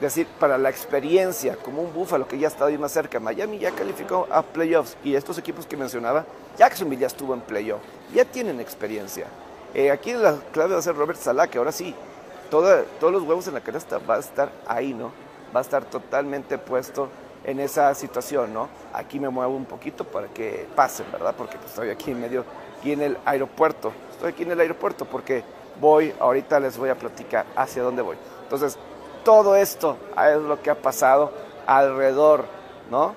decir, 0.00 0.28
para 0.38 0.58
la 0.58 0.70
experiencia, 0.70 1.56
como 1.56 1.82
un 1.82 1.92
Búfalo 1.92 2.28
que 2.28 2.38
ya 2.38 2.46
estado 2.46 2.66
ahí 2.66 2.78
más 2.78 2.92
cerca. 2.92 3.18
Miami 3.18 3.58
ya 3.58 3.72
calificó 3.72 4.28
a 4.30 4.42
playoffs 4.42 4.96
y 5.02 5.16
estos 5.16 5.38
equipos 5.38 5.66
que 5.66 5.76
mencionaba, 5.76 6.24
Jacksonville 6.56 7.00
ya 7.00 7.08
estuvo 7.08 7.34
en 7.34 7.40
playoff, 7.40 7.82
ya 8.14 8.24
tienen 8.24 8.60
experiencia. 8.60 9.26
Eh, 9.74 9.90
aquí 9.90 10.12
la 10.12 10.36
clave 10.52 10.74
va 10.74 10.78
a 10.78 10.82
ser 10.82 10.94
Robert 10.94 11.18
Salah, 11.18 11.48
que 11.48 11.58
ahora 11.58 11.72
sí, 11.72 11.94
todos 12.50 12.86
los 13.00 13.22
huevos 13.24 13.48
en 13.48 13.54
la 13.54 13.60
canasta 13.60 13.98
va 13.98 14.16
a 14.16 14.20
estar 14.20 14.52
ahí, 14.66 14.94
¿no? 14.94 15.10
va 15.54 15.60
a 15.60 15.62
estar 15.62 15.84
totalmente 15.84 16.58
puesto 16.58 17.08
en 17.44 17.60
esa 17.60 17.94
situación, 17.94 18.52
¿no? 18.52 18.68
Aquí 18.92 19.20
me 19.20 19.28
muevo 19.28 19.54
un 19.54 19.66
poquito 19.66 20.04
para 20.04 20.28
que 20.28 20.66
pasen, 20.74 21.06
¿verdad? 21.12 21.34
Porque 21.36 21.56
pues, 21.56 21.70
estoy 21.70 21.90
aquí 21.90 22.10
en 22.10 22.20
medio, 22.20 22.44
aquí 22.84 22.92
en 22.92 23.00
el 23.00 23.16
aeropuerto. 23.24 23.94
Estoy 24.10 24.32
aquí 24.32 24.42
en 24.42 24.52
el 24.52 24.60
aeropuerto 24.60 25.06
porque 25.06 25.42
voy, 25.80 26.12
ahorita 26.20 26.60
les 26.60 26.76
voy 26.76 26.90
a 26.90 26.94
platicar 26.94 27.46
hacia 27.56 27.82
dónde 27.82 28.02
voy. 28.02 28.18
Entonces, 28.42 28.76
todo 29.24 29.56
esto 29.56 29.96
es 30.22 30.36
lo 30.36 30.60
que 30.60 30.68
ha 30.68 30.74
pasado 30.74 31.32
alrededor, 31.66 32.44
¿no? 32.90 33.14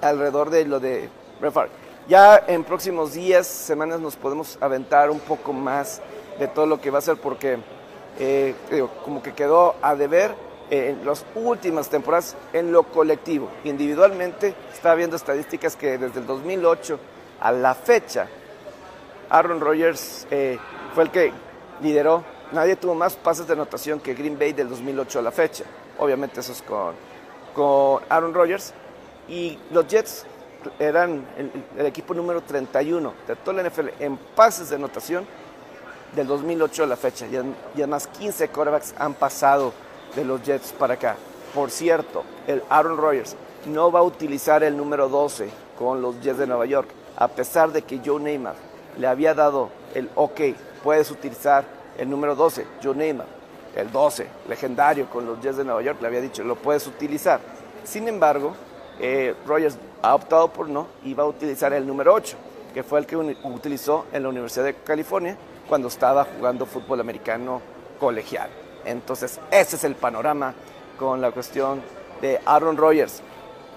Alrededor 0.00 0.50
de 0.50 0.64
lo 0.64 0.78
de 0.78 1.08
Brett 1.40 1.54
Ya 2.06 2.40
en 2.46 2.62
próximos 2.62 3.14
días, 3.14 3.48
semanas, 3.48 3.98
nos 3.98 4.14
podemos 4.14 4.56
aventar 4.60 5.10
un 5.10 5.18
poco 5.18 5.52
más 5.52 6.00
de 6.38 6.46
todo 6.46 6.66
lo 6.66 6.80
que 6.80 6.92
va 6.92 6.98
a 6.98 7.02
ser 7.02 7.16
porque, 7.16 7.58
eh, 8.20 8.54
como 9.04 9.20
que 9.24 9.32
quedó 9.32 9.74
a 9.82 9.96
deber 9.96 10.36
en 10.70 11.04
las 11.04 11.24
últimas 11.34 11.88
temporadas 11.88 12.36
en 12.52 12.70
lo 12.70 12.84
colectivo. 12.84 13.48
Individualmente, 13.64 14.54
estaba 14.72 14.94
viendo 14.94 15.16
estadísticas 15.16 15.74
que 15.74 15.98
desde 15.98 16.20
el 16.20 16.26
2008 16.28 17.00
a 17.40 17.50
la 17.50 17.74
fecha, 17.74 18.28
Aaron 19.30 19.60
Rodgers 19.60 20.26
eh, 20.30 20.58
fue 20.94 21.04
el 21.04 21.10
que 21.10 21.32
lideró. 21.82 22.24
Nadie 22.52 22.76
tuvo 22.76 22.94
más 22.94 23.14
pases 23.16 23.46
de 23.46 23.52
anotación 23.52 24.00
que 24.00 24.14
Green 24.14 24.38
Bay 24.38 24.52
del 24.52 24.68
2008 24.68 25.18
a 25.18 25.22
la 25.22 25.30
fecha. 25.30 25.64
Obviamente 25.98 26.40
eso 26.40 26.52
es 26.52 26.62
con, 26.62 26.94
con 27.54 28.02
Aaron 28.08 28.32
Rodgers. 28.32 28.72
Y 29.28 29.58
los 29.70 29.86
Jets 29.86 30.24
eran 30.78 31.26
el, 31.76 31.86
equipo 31.86 32.14
número 32.14 32.40
31 32.40 33.12
de 33.26 33.36
toda 33.36 33.62
la 33.62 33.68
NFL 33.68 33.88
en 34.00 34.16
pases 34.16 34.70
de 34.70 34.76
anotación 34.76 35.26
del 36.16 36.26
2008 36.26 36.84
a 36.84 36.86
la 36.86 36.96
fecha. 36.96 37.26
Y, 37.26 37.36
además 37.76 38.06
15 38.06 38.48
quarterbacks 38.48 38.94
han 38.98 39.12
pasado 39.12 39.74
de 40.16 40.24
los 40.24 40.42
Jets 40.42 40.72
para 40.72 40.94
acá. 40.94 41.16
Por 41.54 41.70
cierto, 41.70 42.24
el 42.46 42.62
Aaron 42.70 42.96
Rodgers 42.96 43.36
no 43.66 43.92
va 43.92 44.00
a 44.00 44.04
utilizar 44.04 44.62
el 44.62 44.74
número 44.74 45.10
12 45.10 45.50
con 45.78 46.00
los 46.00 46.18
Jets 46.22 46.38
de 46.38 46.46
Nueva 46.46 46.64
York, 46.64 46.88
a 47.16 47.28
pesar 47.28 47.72
de 47.72 47.82
que 47.82 48.00
Joe 48.04 48.20
Neymar 48.20 48.67
le 48.98 49.06
había 49.06 49.34
dado 49.34 49.70
el 49.94 50.10
ok, 50.14 50.40
puedes 50.82 51.10
utilizar 51.10 51.64
el 51.96 52.10
número 52.10 52.34
12, 52.34 52.66
Joe 52.82 52.94
Neymar, 52.94 53.26
el 53.74 53.90
12, 53.90 54.26
legendario 54.48 55.08
con 55.08 55.26
los 55.26 55.40
Jets 55.40 55.56
de 55.56 55.64
Nueva 55.64 55.82
York, 55.82 55.98
le 56.00 56.08
había 56.08 56.20
dicho, 56.20 56.44
lo 56.44 56.56
puedes 56.56 56.86
utilizar. 56.86 57.40
Sin 57.84 58.08
embargo, 58.08 58.54
eh, 59.00 59.34
Rodgers 59.46 59.78
ha 60.02 60.14
optado 60.14 60.52
por 60.52 60.68
no 60.68 60.88
y 61.04 61.14
va 61.14 61.24
a 61.24 61.26
utilizar 61.26 61.72
el 61.72 61.86
número 61.86 62.12
8, 62.14 62.36
que 62.74 62.82
fue 62.82 63.00
el 63.00 63.06
que 63.06 63.16
utilizó 63.16 64.06
en 64.12 64.22
la 64.24 64.28
Universidad 64.28 64.64
de 64.64 64.74
California 64.74 65.36
cuando 65.68 65.88
estaba 65.88 66.24
jugando 66.24 66.66
fútbol 66.66 67.00
americano 67.00 67.60
colegial. 67.98 68.50
Entonces, 68.84 69.40
ese 69.50 69.76
es 69.76 69.84
el 69.84 69.94
panorama 69.94 70.54
con 70.98 71.20
la 71.20 71.30
cuestión 71.30 71.82
de 72.20 72.40
Aaron 72.44 72.76
Rodgers. 72.76 73.22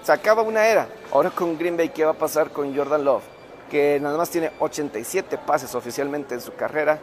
Se 0.02 0.12
acaba 0.12 0.42
una 0.42 0.66
era. 0.66 0.88
Ahora 1.12 1.30
con 1.30 1.56
Green 1.58 1.76
Bay, 1.76 1.90
¿qué 1.90 2.04
va 2.04 2.12
a 2.12 2.14
pasar 2.14 2.50
con 2.50 2.74
Jordan 2.76 3.04
Love? 3.04 3.31
Que 3.72 3.98
nada 3.98 4.18
más 4.18 4.28
tiene 4.28 4.52
87 4.58 5.38
pases 5.38 5.74
oficialmente 5.74 6.34
en 6.34 6.42
su 6.42 6.52
carrera. 6.52 6.98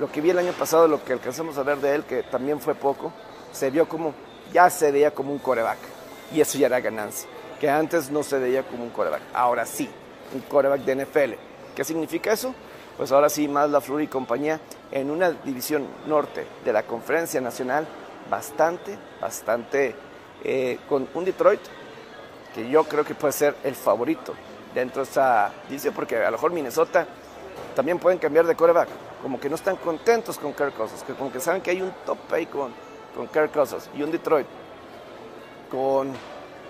Lo 0.00 0.10
que 0.10 0.20
vi 0.20 0.30
el 0.30 0.38
año 0.38 0.50
pasado, 0.52 0.88
lo 0.88 1.04
que 1.04 1.12
alcanzamos 1.12 1.56
a 1.58 1.62
ver 1.62 1.78
de 1.78 1.94
él, 1.94 2.02
que 2.02 2.24
también 2.24 2.60
fue 2.60 2.74
poco, 2.74 3.12
se 3.52 3.70
vio 3.70 3.88
como, 3.88 4.12
ya 4.52 4.68
se 4.68 4.90
veía 4.90 5.12
como 5.12 5.30
un 5.30 5.38
coreback. 5.38 5.78
Y 6.34 6.40
eso 6.40 6.58
ya 6.58 6.66
era 6.66 6.80
ganancia. 6.80 7.28
Que 7.60 7.70
antes 7.70 8.10
no 8.10 8.24
se 8.24 8.36
veía 8.40 8.64
como 8.64 8.82
un 8.82 8.90
coreback. 8.90 9.22
Ahora 9.32 9.64
sí, 9.64 9.88
un 10.34 10.40
coreback 10.40 10.80
de 10.80 11.04
NFL. 11.04 11.34
¿Qué 11.76 11.84
significa 11.84 12.32
eso? 12.32 12.52
Pues 12.96 13.12
ahora 13.12 13.28
sí, 13.28 13.46
más 13.46 13.70
la 13.70 13.80
Flor 13.80 14.02
y 14.02 14.08
compañía 14.08 14.60
en 14.90 15.12
una 15.12 15.30
división 15.30 15.86
norte 16.08 16.44
de 16.64 16.72
la 16.72 16.82
Conferencia 16.82 17.40
Nacional 17.40 17.86
bastante, 18.28 18.98
bastante, 19.20 19.94
eh, 20.42 20.80
con 20.88 21.08
un 21.14 21.24
Detroit 21.24 21.60
que 22.52 22.68
yo 22.68 22.82
creo 22.82 23.04
que 23.04 23.14
puede 23.14 23.32
ser 23.32 23.54
el 23.62 23.76
favorito 23.76 24.34
dentro 24.74 25.04
de 25.04 25.10
esa 25.10 25.50
división, 25.68 25.94
porque 25.94 26.16
a 26.16 26.30
lo 26.30 26.32
mejor 26.32 26.52
Minnesota 26.52 27.06
también 27.74 27.98
pueden 27.98 28.18
cambiar 28.18 28.46
de 28.46 28.54
coreback, 28.54 28.88
como 29.22 29.40
que 29.40 29.48
no 29.48 29.54
están 29.54 29.76
contentos 29.76 30.38
con 30.38 30.52
Kirk 30.52 30.74
Cousins, 30.74 31.02
que 31.02 31.14
como 31.14 31.32
que 31.32 31.40
saben 31.40 31.62
que 31.62 31.70
hay 31.70 31.82
un 31.82 31.92
top 32.04 32.18
pay 32.28 32.46
con, 32.46 32.72
con 33.14 33.26
Kirk 33.28 33.52
Cousins 33.52 33.88
y 33.96 34.02
un 34.02 34.10
Detroit 34.10 34.46
con 35.70 36.12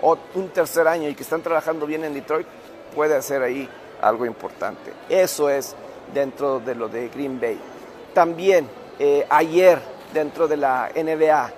un 0.01 0.49
tercer 0.49 0.87
año 0.87 1.09
y 1.09 1.15
que 1.15 1.23
están 1.23 1.41
trabajando 1.41 1.85
bien 1.85 2.03
en 2.03 2.13
Detroit, 2.13 2.47
puede 2.95 3.15
hacer 3.15 3.41
ahí 3.43 3.69
algo 4.01 4.25
importante. 4.25 4.93
Eso 5.09 5.49
es 5.49 5.75
dentro 6.13 6.59
de 6.59 6.75
lo 6.75 6.87
de 6.87 7.09
Green 7.09 7.39
Bay. 7.39 7.59
También 8.13 8.67
eh, 8.97 9.25
ayer 9.29 9.79
dentro 10.13 10.47
de 10.47 10.57
la 10.57 10.89
NBA, 10.95 11.51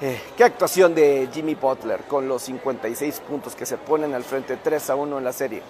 eh, 0.00 0.20
qué 0.36 0.42
actuación 0.42 0.94
de 0.94 1.28
Jimmy 1.32 1.54
Butler 1.54 2.00
con 2.08 2.26
los 2.26 2.42
56 2.42 3.20
puntos 3.20 3.54
que 3.54 3.64
se 3.64 3.76
ponen 3.76 4.12
al 4.14 4.24
frente 4.24 4.56
3 4.56 4.90
a 4.90 4.96
1 4.96 5.18
en 5.18 5.24
la 5.24 5.32
serie 5.32 5.62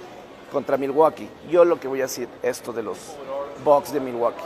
contra 0.50 0.78
Milwaukee. 0.78 1.28
Yo 1.50 1.64
lo 1.64 1.78
que 1.78 1.88
voy 1.88 2.00
a 2.00 2.04
decir 2.04 2.28
esto 2.42 2.72
de 2.72 2.82
los 2.82 2.98
Bucks 3.64 3.92
de 3.92 4.00
Milwaukee. 4.00 4.42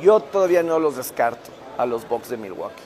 Yo 0.00 0.20
todavía 0.20 0.62
no 0.62 0.78
los 0.78 0.96
descarto 0.96 1.50
a 1.78 1.86
los 1.86 2.06
Bucks 2.06 2.28
de 2.28 2.36
Milwaukee. 2.36 2.82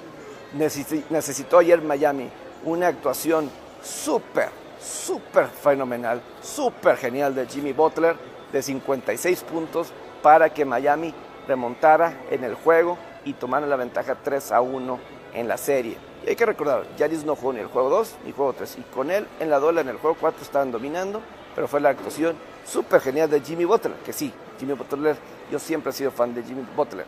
necesitó 1.11 1.59
ayer 1.59 1.83
Miami 1.83 2.31
una 2.64 2.87
actuación 2.87 3.50
súper, 3.83 4.50
súper 4.81 5.49
fenomenal, 5.49 6.23
súper 6.41 6.97
genial 6.99 7.35
de 7.35 7.47
Jimmy 7.47 7.73
Butler 7.73 8.17
de 8.52 8.62
56 8.62 9.43
puntos 9.43 9.88
para 10.23 10.55
que 10.55 10.64
Miami 10.64 11.12
remontara 11.49 12.21
en 12.31 12.45
el 12.45 12.55
juego 12.55 12.97
y 13.25 13.33
tomara 13.33 13.67
la 13.67 13.76
ventaja 13.76 14.17
3 14.23 14.52
a 14.52 14.61
1 14.61 14.99
en 15.35 15.49
la 15.49 15.57
serie. 15.57 16.12
Y 16.25 16.31
hay 16.31 16.37
que 16.37 16.47
recordar, 16.47 16.85
Yaris 16.97 17.25
no 17.25 17.35
jugó 17.35 17.52
ni 17.52 17.61
el 17.61 17.67
juego 17.67 17.91
2 17.91 18.17
ni 18.23 18.31
el 18.31 18.37
juego 18.37 18.52
3. 18.52 18.79
Y 18.79 18.83
con 18.95 19.11
él 19.11 19.26
en 19.41 19.50
la 19.50 19.59
dola 19.59 19.81
en 19.81 19.88
el 19.88 19.97
juego 19.97 20.17
4 20.21 20.43
estaban 20.43 20.71
dominando, 20.71 21.21
pero 21.55 21.67
fue 21.67 21.81
la 21.81 21.91
actuación 21.91 22.37
súper 22.64 23.00
genial 23.00 23.29
de 23.29 23.41
Jimmy 23.41 23.64
Butler, 23.64 23.97
que 24.05 24.12
sí, 24.12 24.33
Jimmy 24.59 24.75
Butler, 24.75 25.17
yo 25.50 25.59
siempre 25.59 25.91
he 25.91 25.93
sido 25.93 26.11
fan 26.11 26.35
de 26.35 26.43
Jimmy 26.43 26.64
Butler. 26.76 27.07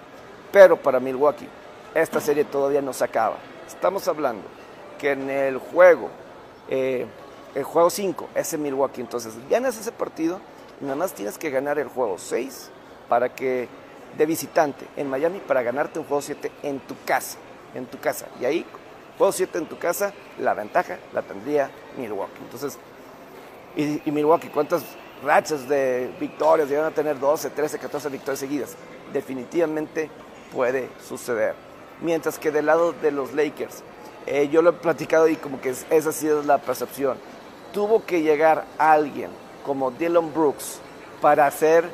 Pero 0.50 0.76
para 0.76 0.98
Milwaukee, 1.00 1.48
esta 1.94 2.20
serie 2.20 2.44
todavía 2.44 2.82
no 2.82 2.92
se 2.92 3.04
acaba. 3.04 3.36
Estamos 3.66 4.06
hablando 4.08 4.42
que 4.98 5.12
en 5.12 5.30
el 5.30 5.58
juego, 5.58 6.10
eh, 6.68 7.06
el 7.54 7.62
juego 7.62 7.90
5 7.90 8.30
es 8.34 8.58
Milwaukee, 8.58 9.00
entonces 9.00 9.34
ganas 9.48 9.78
ese 9.78 9.92
partido 9.92 10.40
y 10.80 10.84
nada 10.84 10.96
más 10.96 11.12
tienes 11.12 11.38
que 11.38 11.50
ganar 11.50 11.78
el 11.78 11.88
juego 11.88 12.18
6 12.18 12.70
para 13.08 13.34
que 13.34 13.68
de 14.16 14.26
visitante 14.26 14.86
en 14.96 15.08
Miami 15.08 15.40
para 15.40 15.62
ganarte 15.62 15.98
un 15.98 16.04
juego 16.04 16.22
7 16.22 16.50
en 16.62 16.80
tu 16.80 16.94
casa, 17.04 17.38
en 17.74 17.86
tu 17.86 17.98
casa. 17.98 18.26
Y 18.40 18.44
ahí, 18.44 18.66
juego 19.18 19.32
7 19.32 19.58
en 19.58 19.66
tu 19.66 19.78
casa, 19.78 20.12
la 20.38 20.54
ventaja 20.54 20.98
la 21.12 21.22
tendría 21.22 21.70
Milwaukee. 21.96 22.40
Entonces, 22.42 22.78
y, 23.76 24.10
Milwaukee, 24.10 24.48
¿cuántas 24.48 24.84
rachas 25.22 25.68
de 25.68 26.10
victorias 26.20 26.68
llegan 26.68 26.86
a 26.86 26.90
tener 26.90 27.18
12, 27.18 27.50
13, 27.50 27.78
14 27.78 28.08
victorias 28.08 28.38
seguidas? 28.38 28.76
Definitivamente 29.12 30.10
puede 30.52 30.88
suceder. 31.06 31.54
Mientras 32.00 32.38
que 32.38 32.50
del 32.50 32.66
lado 32.66 32.92
de 32.92 33.10
los 33.10 33.32
Lakers, 33.32 33.82
eh, 34.26 34.48
yo 34.48 34.62
lo 34.62 34.70
he 34.70 34.72
platicado 34.74 35.28
y 35.28 35.36
como 35.36 35.60
que 35.60 35.70
esa 35.70 36.08
ha 36.08 36.12
sido 36.12 36.42
la 36.42 36.58
percepción. 36.58 37.16
Tuvo 37.72 38.04
que 38.04 38.22
llegar 38.22 38.64
alguien 38.78 39.30
como 39.64 39.90
Dylan 39.90 40.32
Brooks 40.32 40.78
para 41.20 41.46
hacer 41.46 41.88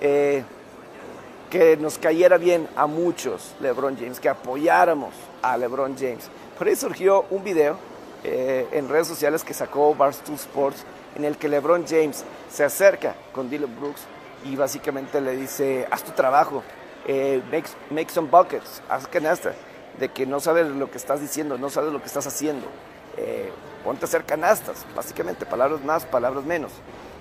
eh, 0.00 0.44
que 1.50 1.76
nos 1.76 1.98
cayera 1.98 2.36
bien 2.36 2.68
a 2.76 2.86
muchos 2.86 3.54
LeBron 3.60 3.96
James, 3.96 4.20
que 4.20 4.28
apoyáramos 4.28 5.14
a 5.42 5.56
LeBron 5.56 5.96
James. 5.96 6.28
Por 6.58 6.68
ahí 6.68 6.76
surgió 6.76 7.24
un 7.30 7.42
video 7.42 7.76
eh, 8.22 8.68
en 8.72 8.88
redes 8.88 9.08
sociales 9.08 9.42
que 9.42 9.54
sacó 9.54 9.94
Barstool 9.94 10.36
Sports 10.36 10.84
en 11.16 11.24
el 11.24 11.36
que 11.36 11.48
LeBron 11.48 11.86
James 11.86 12.24
se 12.50 12.64
acerca 12.64 13.14
con 13.32 13.50
Dylan 13.50 13.74
Brooks 13.78 14.02
y 14.44 14.56
básicamente 14.56 15.20
le 15.20 15.36
dice, 15.36 15.86
haz 15.90 16.04
tu 16.04 16.12
trabajo, 16.12 16.62
eh, 17.06 17.42
make, 17.90 18.10
some 18.10 18.28
buckets, 18.28 18.82
haz 18.88 19.06
canasta, 19.08 19.54
de 19.98 20.08
que 20.10 20.26
no 20.26 20.40
sabes 20.40 20.68
lo 20.68 20.90
que 20.90 20.98
estás 20.98 21.20
diciendo, 21.20 21.58
no 21.58 21.70
sabes 21.70 21.92
lo 21.92 22.00
que 22.00 22.06
estás 22.06 22.26
haciendo. 22.26 22.66
Eh, 23.16 23.50
ponte 23.82 24.04
a 24.04 24.08
hacer 24.08 24.24
canastas, 24.24 24.84
básicamente, 24.94 25.46
palabras 25.46 25.82
más, 25.84 26.04
palabras 26.04 26.44
menos. 26.44 26.72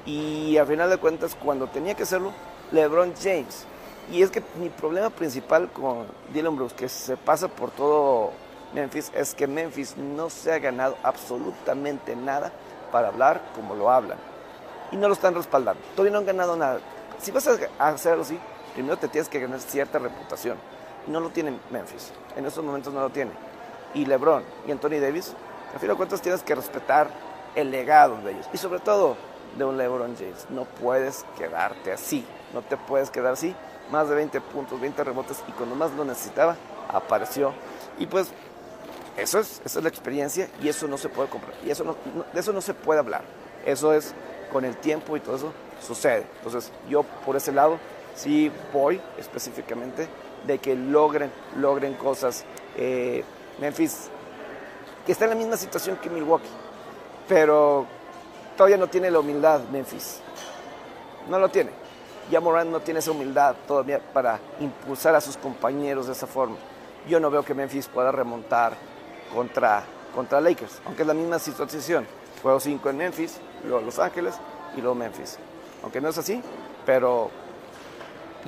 Y 0.05 0.57
al 0.57 0.67
final 0.67 0.89
de 0.89 0.97
cuentas, 0.97 1.35
cuando 1.35 1.67
tenía 1.67 1.95
que 1.95 2.03
hacerlo, 2.03 2.33
LeBron 2.71 3.13
James 3.21 3.65
y 4.11 4.21
es 4.21 4.29
que 4.29 4.43
mi 4.59 4.69
problema 4.69 5.09
principal 5.09 5.69
con 5.71 6.05
Dylan 6.33 6.55
Brooks, 6.55 6.73
que 6.73 6.89
se 6.89 7.15
pasa 7.15 7.47
por 7.47 7.71
todo 7.71 8.31
Memphis, 8.73 9.11
es 9.13 9.35
que 9.35 9.47
Memphis 9.47 9.95
no 9.97 10.29
se 10.29 10.53
ha 10.53 10.59
ganado 10.59 10.97
absolutamente 11.03 12.15
nada 12.15 12.51
para 12.91 13.09
hablar 13.09 13.41
como 13.55 13.75
lo 13.75 13.91
hablan. 13.91 14.17
Y 14.91 14.97
no 14.97 15.07
lo 15.07 15.13
están 15.13 15.35
respaldando. 15.35 15.81
Todavía 15.95 16.13
no 16.13 16.19
han 16.19 16.25
ganado 16.25 16.55
nada. 16.55 16.79
Si 17.19 17.31
vas 17.31 17.47
a 17.47 17.87
hacerlo 17.87 18.23
así, 18.23 18.39
primero 18.73 18.97
te 18.97 19.07
tienes 19.07 19.29
que 19.29 19.39
ganar 19.39 19.59
cierta 19.59 19.99
reputación. 19.99 20.57
No 21.07 21.19
lo 21.19 21.29
tiene 21.29 21.57
Memphis. 21.71 22.11
En 22.35 22.45
estos 22.45 22.63
momentos 22.63 22.93
no 22.93 23.01
lo 23.01 23.09
tiene. 23.09 23.31
Y 23.93 24.05
LeBron 24.05 24.43
y 24.67 24.71
Anthony 24.71 24.99
Davis, 24.99 25.33
al 25.73 25.79
fin 25.79 25.89
de 25.89 25.95
cuentas 25.95 26.21
tienes 26.21 26.43
que 26.43 26.55
respetar 26.55 27.07
el 27.55 27.71
legado 27.71 28.17
de 28.17 28.31
ellos. 28.31 28.49
Y 28.53 28.57
sobre 28.57 28.79
todo 28.79 29.15
de 29.57 29.65
un 29.65 29.77
LeBron 29.77 30.15
James. 30.17 30.47
No 30.49 30.65
puedes 30.65 31.25
quedarte 31.37 31.91
así. 31.91 32.25
No 32.53 32.61
te 32.61 32.77
puedes 32.77 33.09
quedar 33.09 33.33
así 33.33 33.55
más 33.91 34.09
de 34.09 34.15
20 34.15 34.41
puntos, 34.41 34.79
20 34.79 35.03
rebotes 35.03 35.43
y 35.47 35.51
cuando 35.51 35.75
más 35.75 35.91
lo 35.91 36.05
necesitaba 36.05 36.55
apareció. 36.89 37.53
Y 37.97 38.05
pues 38.05 38.31
Eso 39.17 39.39
es, 39.39 39.61
esa 39.63 39.79
es 39.79 39.83
la 39.83 39.89
experiencia 39.89 40.49
y 40.61 40.69
eso 40.69 40.87
no 40.87 40.97
se 40.97 41.09
puede 41.09 41.29
comprar. 41.29 41.53
Y 41.63 41.69
eso 41.69 41.95
de 42.33 42.39
eso 42.39 42.51
no 42.51 42.61
se 42.61 42.73
puede 42.73 42.99
hablar. 42.99 43.23
Eso 43.65 43.93
es 43.93 44.13
con 44.51 44.65
el 44.65 44.75
tiempo 44.77 45.15
y 45.15 45.19
todo 45.19 45.35
eso 45.35 45.53
sucede. 45.85 46.25
Entonces 46.37 46.71
yo 46.89 47.03
por 47.03 47.35
ese 47.35 47.51
lado 47.51 47.77
sí 48.15 48.51
voy 48.71 49.01
específicamente 49.17 50.07
de 50.45 50.57
que 50.59 50.75
logren, 50.75 51.31
logren 51.57 51.93
cosas. 51.93 52.43
Eh, 52.75 53.23
Memphis, 53.59 54.09
que 55.05 55.11
está 55.11 55.25
en 55.25 55.31
la 55.31 55.35
misma 55.35 55.57
situación 55.57 55.97
que 55.97 56.09
Milwaukee, 56.09 56.49
pero 57.27 57.85
todavía 58.57 58.77
no 58.77 58.87
tiene 58.87 59.11
la 59.11 59.19
humildad 59.19 59.61
Memphis. 59.71 60.21
No 61.29 61.37
lo 61.39 61.49
tiene. 61.49 61.69
Ya 62.31 62.39
Morant 62.39 62.71
no 62.71 62.79
tiene 62.79 62.99
esa 62.99 63.11
humildad 63.11 63.55
todavía 63.67 63.99
para 63.99 64.39
impulsar 64.59 65.13
a 65.15 65.21
sus 65.21 65.37
compañeros 65.37 66.07
de 66.07 66.13
esa 66.13 66.25
forma. 66.25 66.55
Yo 67.07 67.19
no 67.19 67.29
veo 67.29 67.43
que 67.43 67.53
Memphis 67.53 67.87
pueda 67.87 68.11
remontar 68.11 68.73
contra, 69.33 69.83
contra 70.13 70.39
Lakers, 70.39 70.81
aunque 70.85 71.01
es 71.03 71.07
la 71.07 71.13
misma 71.13 71.39
situación. 71.39 72.05
Juego 72.41 72.59
5 72.59 72.89
en 72.89 72.97
Memphis, 72.97 73.37
luego 73.63 73.81
Los 73.81 73.99
Ángeles 73.99 74.35
y 74.75 74.81
luego 74.81 74.95
Memphis. 74.95 75.37
Aunque 75.81 76.01
no 76.01 76.09
es 76.09 76.17
así, 76.17 76.41
pero 76.85 77.29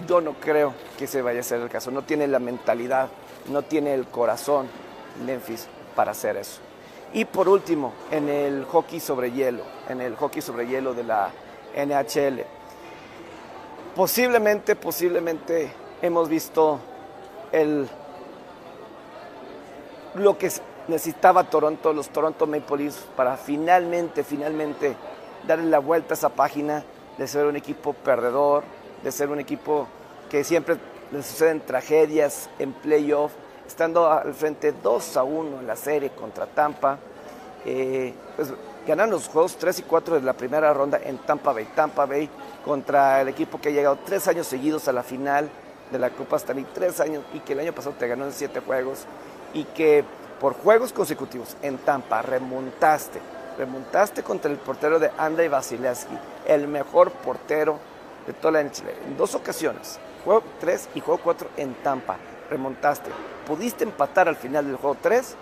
yo 0.07 0.21
no 0.21 0.33
creo 0.33 0.73
que 0.97 1.07
se 1.07 1.21
vaya 1.21 1.39
a 1.39 1.43
ser 1.43 1.61
el 1.61 1.69
caso. 1.69 1.91
No 1.91 2.01
tiene 2.01 2.27
la 2.27 2.39
mentalidad, 2.39 3.09
no 3.49 3.61
tiene 3.61 3.93
el 3.93 4.07
corazón 4.07 4.67
Memphis 5.25 5.67
para 5.95 6.11
hacer 6.11 6.37
eso. 6.37 6.59
Y 7.13 7.25
por 7.25 7.47
último, 7.47 7.93
en 8.11 8.27
el 8.27 8.65
hockey 8.65 8.99
sobre 8.99 9.31
hielo, 9.31 9.63
en 9.87 10.01
el 10.01 10.15
hockey 10.15 10.41
sobre 10.41 10.67
hielo 10.67 10.93
de 10.93 11.03
la 11.03 11.31
NHL. 11.75 12.43
Posiblemente, 13.95 14.75
posiblemente 14.75 15.71
hemos 16.01 16.27
visto 16.27 16.79
el, 17.53 17.87
lo 20.15 20.37
que 20.37 20.51
necesitaba 20.87 21.49
Toronto, 21.49 21.93
los 21.93 22.09
Toronto 22.09 22.47
Maple 22.47 22.77
Leafs, 22.77 23.07
para 23.15 23.37
finalmente, 23.37 24.23
finalmente 24.23 24.95
darle 25.47 25.69
la 25.69 25.79
vuelta 25.79 26.13
a 26.13 26.17
esa 26.17 26.29
página 26.29 26.83
de 27.17 27.27
ser 27.27 27.45
un 27.45 27.55
equipo 27.55 27.93
perdedor, 27.93 28.63
de 29.03 29.11
ser 29.11 29.29
un 29.29 29.39
equipo 29.39 29.87
que 30.29 30.43
siempre 30.43 30.77
le 31.11 31.23
suceden 31.23 31.61
tragedias 31.61 32.49
en 32.59 32.73
playoff, 32.73 33.31
estando 33.67 34.11
al 34.11 34.33
frente 34.33 34.73
2 34.73 35.17
a 35.17 35.23
1 35.23 35.59
en 35.59 35.67
la 35.67 35.75
serie 35.75 36.09
contra 36.11 36.45
Tampa. 36.45 36.97
Eh, 37.65 38.13
pues 38.35 38.53
ganan 38.87 39.09
los 39.09 39.27
juegos 39.27 39.57
3 39.57 39.79
y 39.79 39.83
4 39.83 40.15
de 40.15 40.21
la 40.21 40.33
primera 40.33 40.73
ronda 40.73 40.99
en 41.03 41.17
Tampa 41.19 41.53
Bay. 41.53 41.65
Tampa 41.75 42.05
Bay 42.05 42.29
contra 42.63 43.21
el 43.21 43.29
equipo 43.29 43.59
que 43.59 43.69
ha 43.69 43.71
llegado 43.71 43.97
tres 44.05 44.27
años 44.27 44.47
seguidos 44.47 44.87
a 44.87 44.93
la 44.93 45.03
final 45.03 45.49
de 45.91 45.99
la 45.99 46.09
Copa 46.09 46.37
Stanley, 46.37 46.65
tres 46.73 46.99
años 46.99 47.23
y 47.33 47.39
que 47.39 47.53
el 47.53 47.59
año 47.59 47.73
pasado 47.73 47.95
te 47.97 48.07
ganó 48.07 48.25
en 48.25 48.33
siete 48.33 48.59
juegos 48.59 49.05
y 49.53 49.63
que 49.63 50.03
por 50.39 50.53
juegos 50.53 50.91
consecutivos 50.91 51.55
en 51.61 51.77
Tampa 51.77 52.21
remontaste, 52.21 53.19
remontaste 53.57 54.23
contra 54.23 54.51
el 54.51 54.57
portero 54.57 54.99
de 54.99 55.11
Andrei 55.17 55.47
Vasilevsky, 55.47 56.17
el 56.47 56.67
mejor 56.67 57.11
portero 57.11 57.79
de 58.27 58.33
toda 58.33 58.53
la 58.53 58.63
NHL. 58.63 58.89
En 59.07 59.17
dos 59.17 59.35
ocasiones, 59.35 59.99
juego 60.23 60.43
3 60.59 60.89
y 60.95 60.99
juego 60.99 61.21
4 61.23 61.49
en 61.57 61.73
Tampa, 61.75 62.17
remontaste. 62.49 63.09
Pudiste 63.47 63.83
empatar 63.83 64.27
al 64.27 64.35
final 64.35 64.65
del 64.65 64.75
juego 64.75 64.97
3 65.01 65.35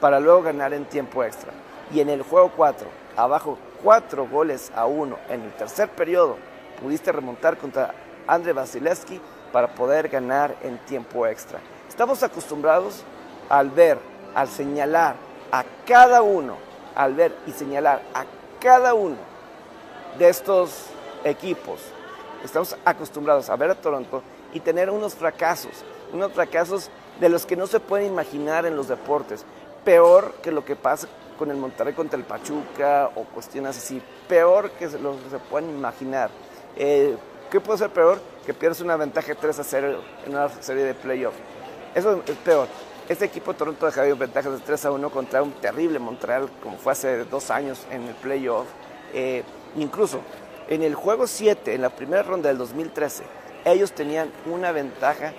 para 0.00 0.20
luego 0.20 0.42
ganar 0.42 0.72
en 0.72 0.84
tiempo 0.84 1.22
extra. 1.24 1.52
Y 1.92 2.00
en 2.00 2.08
el 2.08 2.22
juego 2.22 2.52
4, 2.56 2.88
abajo 3.16 3.58
4 3.82 4.26
goles 4.26 4.72
a 4.74 4.86
1 4.86 5.16
en 5.28 5.42
el 5.42 5.52
tercer 5.52 5.90
periodo, 5.90 6.36
pudiste 6.80 7.12
remontar 7.12 7.58
contra 7.58 7.94
Andrei 8.26 8.54
Vasilevsky 8.54 9.20
para 9.52 9.74
poder 9.74 10.08
ganar 10.08 10.56
en 10.62 10.78
tiempo 10.78 11.26
extra. 11.26 11.60
Estamos 11.88 12.22
acostumbrados 12.22 13.04
al 13.48 13.70
ver, 13.70 13.98
al 14.34 14.48
señalar 14.48 15.16
a 15.52 15.64
cada 15.86 16.22
uno, 16.22 16.56
al 16.94 17.14
ver 17.14 17.36
y 17.46 17.52
señalar 17.52 18.02
a 18.14 18.24
cada 18.60 18.94
uno 18.94 19.16
de 20.18 20.28
estos 20.28 20.86
equipos 21.24 21.80
estamos 22.44 22.76
acostumbrados 22.84 23.48
a 23.48 23.56
ver 23.56 23.70
a 23.70 23.74
Toronto 23.74 24.22
y 24.52 24.60
tener 24.60 24.90
unos 24.90 25.14
fracasos, 25.14 25.84
unos 26.12 26.32
fracasos 26.32 26.90
de 27.18 27.28
los 27.28 27.46
que 27.46 27.56
no 27.56 27.66
se 27.66 27.80
pueden 27.80 28.06
imaginar 28.06 28.66
en 28.66 28.76
los 28.76 28.88
deportes. 28.88 29.44
Peor 29.84 30.34
que 30.42 30.52
lo 30.52 30.64
que 30.64 30.76
pasa 30.76 31.08
con 31.38 31.50
el 31.50 31.56
Monterrey 31.56 31.94
contra 31.94 32.18
el 32.18 32.24
Pachuca 32.24 33.10
o 33.16 33.24
cuestiones 33.24 33.76
así. 33.76 34.00
Peor 34.28 34.70
que 34.72 34.86
lo 34.90 35.16
que 35.22 35.30
se 35.30 35.38
pueden 35.38 35.70
imaginar. 35.70 36.30
Eh, 36.76 37.16
¿Qué 37.50 37.60
puede 37.60 37.78
ser 37.78 37.90
peor? 37.90 38.20
Que 38.46 38.54
pierdas 38.54 38.80
una 38.80 38.96
ventaja 38.96 39.34
3 39.34 39.58
a 39.58 39.64
0 39.64 40.00
en 40.26 40.32
una 40.32 40.48
serie 40.48 40.84
de 40.84 40.94
playoff. 40.94 41.34
Eso 41.94 42.22
es 42.26 42.36
peor. 42.36 42.68
Este 43.06 43.26
equipo 43.26 43.52
de 43.52 43.58
Toronto 43.58 43.84
dejado 43.84 44.16
ventajas 44.16 44.52
de 44.52 44.60
3 44.60 44.86
a 44.86 44.90
1 44.90 45.10
contra 45.10 45.42
un 45.42 45.52
terrible 45.52 45.98
Montreal, 45.98 46.48
como 46.62 46.78
fue 46.78 46.92
hace 46.92 47.24
dos 47.24 47.50
años 47.50 47.86
en 47.90 48.04
el 48.04 48.14
playoff. 48.14 48.66
Eh, 49.12 49.42
incluso 49.76 50.20
en 50.68 50.82
el 50.82 50.94
juego 50.94 51.26
7, 51.26 51.74
en 51.74 51.82
la 51.82 51.90
primera 51.90 52.22
ronda 52.22 52.48
del 52.48 52.56
2013, 52.56 53.24
ellos 53.66 53.92
tenían 53.92 54.32
una 54.46 54.72
ventaja 54.72 55.34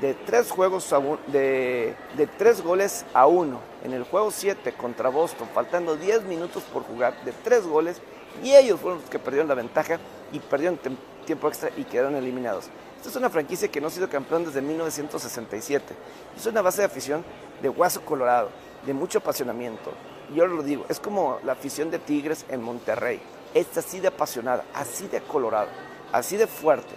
de 0.00 0.14
tres, 0.14 0.52
juegos 0.52 0.94
de, 1.26 1.96
tres 2.38 2.62
goles 2.62 3.04
a 3.12 3.26
uno. 3.26 3.58
En 3.82 3.94
el 3.94 4.04
juego 4.04 4.30
7 4.30 4.74
contra 4.74 5.08
Boston, 5.08 5.48
faltando 5.52 5.96
10 5.96 6.22
minutos 6.22 6.62
por 6.72 6.84
jugar, 6.84 7.14
de 7.24 7.32
tres 7.32 7.66
goles, 7.66 8.00
y 8.42 8.54
ellos 8.54 8.80
fueron 8.80 9.00
los 9.00 9.10
que 9.10 9.18
perdieron 9.18 9.48
la 9.48 9.54
ventaja 9.54 9.98
y 10.32 10.38
perdieron 10.38 10.78
tiempo 11.24 11.48
extra 11.48 11.70
y 11.76 11.84
quedaron 11.84 12.14
eliminados. 12.16 12.66
Esta 12.96 13.10
es 13.10 13.16
una 13.16 13.30
franquicia 13.30 13.68
que 13.68 13.80
no 13.80 13.86
ha 13.86 13.90
sido 13.90 14.08
campeón 14.08 14.44
desde 14.44 14.60
1967. 14.60 15.94
Es 16.36 16.46
una 16.46 16.62
base 16.62 16.82
de 16.82 16.86
afición 16.86 17.24
de 17.62 17.68
Hueso 17.68 18.00
Colorado, 18.02 18.50
de 18.84 18.94
mucho 18.94 19.18
apasionamiento. 19.18 19.92
Yo 20.34 20.46
lo 20.46 20.62
digo, 20.62 20.84
es 20.88 21.00
como 21.00 21.38
la 21.44 21.52
afición 21.52 21.90
de 21.90 21.98
Tigres 21.98 22.44
en 22.48 22.62
Monterrey 22.62 23.20
es 23.54 23.76
así 23.76 24.00
de 24.00 24.08
apasionada, 24.08 24.64
así 24.74 25.08
de 25.08 25.20
colorada, 25.20 25.68
así 26.12 26.36
de 26.36 26.46
fuerte. 26.46 26.94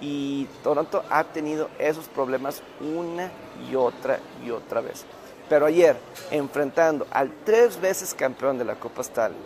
Y 0.00 0.46
Toronto 0.62 1.04
ha 1.08 1.24
tenido 1.24 1.70
esos 1.78 2.08
problemas 2.08 2.62
una 2.80 3.30
y 3.70 3.74
otra 3.74 4.18
y 4.44 4.50
otra 4.50 4.80
vez. 4.80 5.04
Pero 5.48 5.66
ayer, 5.66 5.96
enfrentando 6.30 7.06
al 7.10 7.30
tres 7.44 7.80
veces 7.80 8.14
campeón 8.14 8.58
de 8.58 8.64
la 8.64 8.74
Copa 8.76 9.02
Stanley, 9.02 9.38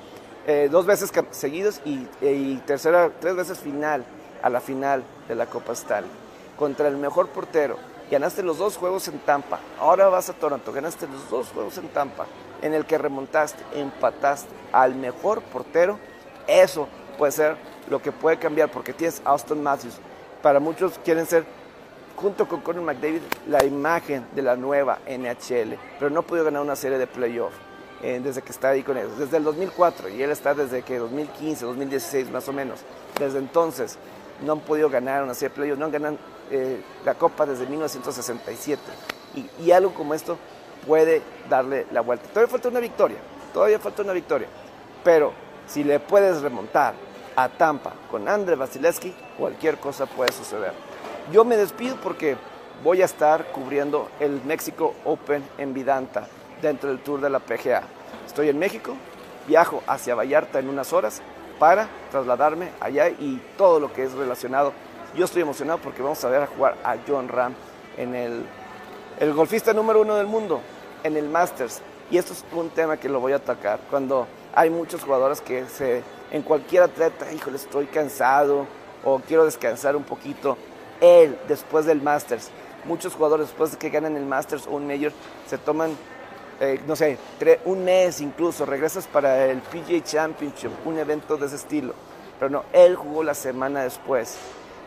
eh, 0.48 0.70
dos 0.70 0.87
veces 0.87 1.12
seguidos 1.30 1.82
y, 1.84 2.06
y, 2.22 2.56
tercera, 2.66 3.11
tres 3.20 3.37
veces 3.37 3.58
final 3.58 4.02
a 4.42 4.48
la 4.48 4.61
final 4.61 5.04
de 5.28 5.34
la 5.34 5.44
Copa 5.44 5.74
Stanley, 5.74 6.11
contra 6.56 6.88
el 6.88 6.96
mejor 6.96 7.28
portero, 7.28 7.76
ganaste 8.11 8.42
los 8.42 8.56
dos 8.56 8.78
juegos 8.78 9.08
en 9.08 9.18
Tampa, 9.18 9.61
ahora 9.78 10.08
vas 10.08 10.30
a 10.30 10.32
Toronto, 10.32 10.72
ganaste 10.72 11.06
los 11.06 11.28
dos 11.28 11.48
juegos 11.50 11.76
en 11.76 11.88
Tampa, 11.88 12.24
en 12.62 12.72
el 12.72 12.87
que 12.87 12.96
remontaste, 12.96 13.62
empataste 13.74 14.48
al 14.72 14.94
mejor 14.94 15.42
portero. 15.42 15.98
Eso 16.46 16.88
puede 17.18 17.32
ser 17.32 17.56
lo 17.90 18.00
que 18.00 18.11
puede 18.11 18.38
cambiar 18.38 18.70
porque 18.70 18.94
tienes 18.94 19.20
Austin 19.26 19.62
Matthews. 19.62 19.98
Para 20.42 20.61
muchos 20.61 20.98
quieren 21.04 21.26
ser, 21.26 21.44
junto 22.16 22.48
con 22.48 22.62
Conor 22.62 22.84
McDavid, 22.84 23.20
la 23.48 23.62
imagen 23.66 24.26
de 24.34 24.40
la 24.40 24.56
nueva 24.56 24.98
NHL, 25.06 25.76
pero 25.98 26.08
no 26.08 26.22
pudo 26.22 26.42
ganar 26.42 26.62
una 26.62 26.74
serie 26.74 26.96
de 26.96 27.06
playoff 27.06 27.52
eh, 28.02 28.20
desde 28.22 28.42
que 28.42 28.52
está 28.52 28.70
ahí 28.70 28.82
con 28.82 28.96
ellos, 28.96 29.18
desde 29.18 29.38
el 29.38 29.44
2004 29.44 30.08
y 30.08 30.22
él 30.22 30.30
está 30.30 30.54
desde 30.54 30.82
que 30.82 30.98
2015, 30.98 31.64
2016 31.64 32.30
más 32.30 32.48
o 32.48 32.52
menos. 32.52 32.80
Desde 33.18 33.38
entonces 33.38 33.98
no 34.44 34.52
han 34.52 34.61
podido 34.61 34.88
ganar 34.88 35.24
una 35.24 35.34
serie 35.34 35.48
de 35.48 35.54
playoffs, 35.54 35.78
no 35.78 35.87
han 35.87 35.92
ganado 35.92 36.16
eh, 36.50 36.80
la 37.04 37.14
Copa 37.14 37.44
desde 37.44 37.66
1967 37.66 38.80
y, 39.34 39.64
y 39.64 39.72
algo 39.72 39.92
como 39.92 40.14
esto 40.14 40.38
puede 40.87 41.22
darle 41.48 41.87
la 41.90 42.00
vuelta. 42.00 42.28
Todavía 42.28 42.50
falta 42.50 42.68
una 42.68 42.80
victoria, 42.80 43.18
todavía 43.52 43.78
falta 43.78 44.02
una 44.02 44.12
victoria, 44.12 44.48
pero 45.02 45.32
si 45.66 45.82
le 45.82 45.98
puedes 45.98 46.40
remontar 46.40 46.94
a 47.34 47.48
Tampa 47.48 47.92
con 48.11 48.28
André 48.28 48.54
Vasilevsky, 48.56 49.14
cualquier 49.37 49.78
cosa 49.78 50.06
puede 50.06 50.32
suceder. 50.32 50.72
Yo 51.32 51.44
me 51.44 51.56
despido 51.56 51.96
porque 51.96 52.37
voy 52.82 53.02
a 53.02 53.04
estar 53.04 53.46
cubriendo 53.52 54.08
el 54.20 54.42
México 54.44 54.94
Open 55.04 55.44
en 55.58 55.74
Vidanta 55.74 56.28
dentro 56.60 56.90
del 56.90 57.00
tour 57.00 57.20
de 57.20 57.30
la 57.30 57.40
PGA. 57.40 57.82
Estoy 58.26 58.48
en 58.48 58.58
México, 58.58 58.94
viajo 59.46 59.82
hacia 59.86 60.14
Vallarta 60.14 60.58
en 60.58 60.68
unas 60.68 60.92
horas 60.92 61.22
para 61.58 61.88
trasladarme 62.10 62.70
allá 62.80 63.08
y 63.08 63.40
todo 63.56 63.80
lo 63.80 63.92
que 63.92 64.04
es 64.04 64.12
relacionado. 64.12 64.72
Yo 65.16 65.24
estoy 65.24 65.42
emocionado 65.42 65.78
porque 65.78 66.02
vamos 66.02 66.22
a 66.24 66.28
ver 66.28 66.42
a 66.42 66.46
jugar 66.46 66.76
a 66.84 66.96
John 67.06 67.28
Ram 67.28 67.54
en 67.96 68.14
el, 68.14 68.44
el 69.18 69.32
golfista 69.32 69.72
número 69.72 70.02
uno 70.02 70.16
del 70.16 70.26
mundo, 70.26 70.60
en 71.02 71.16
el 71.16 71.28
Masters. 71.28 71.80
Y 72.10 72.16
esto 72.16 72.32
es 72.32 72.44
un 72.52 72.70
tema 72.70 72.96
que 72.96 73.08
lo 73.08 73.20
voy 73.20 73.32
a 73.32 73.36
atacar. 73.36 73.80
Cuando 73.90 74.26
hay 74.54 74.70
muchos 74.70 75.02
jugadores 75.02 75.40
que 75.40 75.66
se, 75.66 76.02
en 76.30 76.42
cualquier 76.42 76.84
atleta, 76.84 77.32
híjole, 77.32 77.56
estoy 77.56 77.86
cansado 77.86 78.66
o 79.04 79.20
quiero 79.20 79.44
descansar 79.44 79.96
un 79.96 80.04
poquito. 80.04 80.56
Él, 81.00 81.38
después 81.48 81.86
del 81.86 82.02
Masters, 82.02 82.50
muchos 82.84 83.14
jugadores 83.14 83.48
después 83.48 83.72
de 83.72 83.78
que 83.78 83.90
ganan 83.90 84.16
el 84.16 84.24
Masters 84.24 84.66
o 84.66 84.70
un 84.72 84.86
Major, 84.86 85.12
se 85.46 85.58
toman, 85.58 85.90
eh, 86.60 86.80
no 86.86 86.96
sé, 86.96 87.18
un 87.64 87.84
mes 87.84 88.20
incluso, 88.20 88.66
regresas 88.66 89.06
para 89.06 89.46
el 89.46 89.58
PGA 89.58 90.02
Championship, 90.02 90.70
un 90.84 90.98
evento 90.98 91.36
de 91.36 91.46
ese 91.46 91.56
estilo. 91.56 91.94
Pero 92.38 92.50
no, 92.50 92.64
él 92.72 92.96
jugó 92.96 93.22
la 93.22 93.34
semana 93.34 93.82
después 93.82 94.36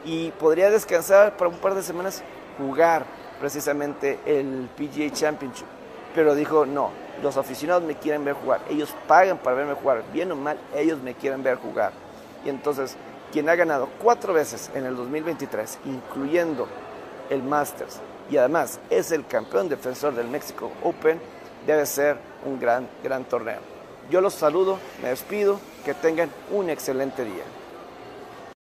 y 0.06 0.32
podría 0.32 0.70
descansar 0.70 1.38
para 1.38 1.50
un 1.50 1.58
par 1.58 1.76
de 1.76 1.84
semanas, 1.84 2.24
jugar 2.58 3.06
precisamente 3.40 4.20
el 4.26 4.70
PGA 4.78 5.12
Championship. 5.12 5.66
pero 6.14 6.36
dijo, 6.36 6.66
no, 6.66 6.92
los 7.24 7.38
aficionados 7.38 7.84
me 7.84 7.96
quieren 7.96 8.26
ver 8.26 8.36
jugar, 8.36 8.62
ellos 8.70 8.94
pagan 9.08 9.38
para 9.38 9.56
verme 9.56 9.74
jugar, 9.76 10.04
bien 10.12 10.32
o 10.32 10.36
mal, 10.36 10.60
ellos 10.76 11.02
me 11.02 11.14
quieren 11.14 11.42
ver 11.42 11.56
jugar. 11.58 11.94
Y 12.46 12.50
entonces, 12.50 12.98
quien 13.32 13.48
ha 13.48 13.56
ganado 13.56 13.88
cuatro 14.02 14.34
veces 14.34 14.70
en 14.76 14.86
el 14.86 14.96
2023, 14.96 15.80
incluyendo 15.86 16.68
el 17.30 17.44
Masters, 17.44 18.00
y 18.30 18.38
además 18.38 18.80
es 18.90 19.12
el 19.12 19.26
campeón 19.26 19.70
defensor 19.70 20.14
del 20.14 20.28
México 20.28 20.72
Open, 20.84 21.20
debe 21.66 21.86
ser 21.86 22.18
un 22.46 22.60
gran, 22.60 22.88
gran 23.04 23.24
torneo. 23.26 23.60
Yo 24.10 24.22
los 24.22 24.34
saludo, 24.34 24.78
me 25.02 25.10
despido, 25.10 25.60
que 25.86 25.94
tengan 25.94 26.30
un 26.52 26.70
excelente 26.70 27.24
día. 27.24 27.44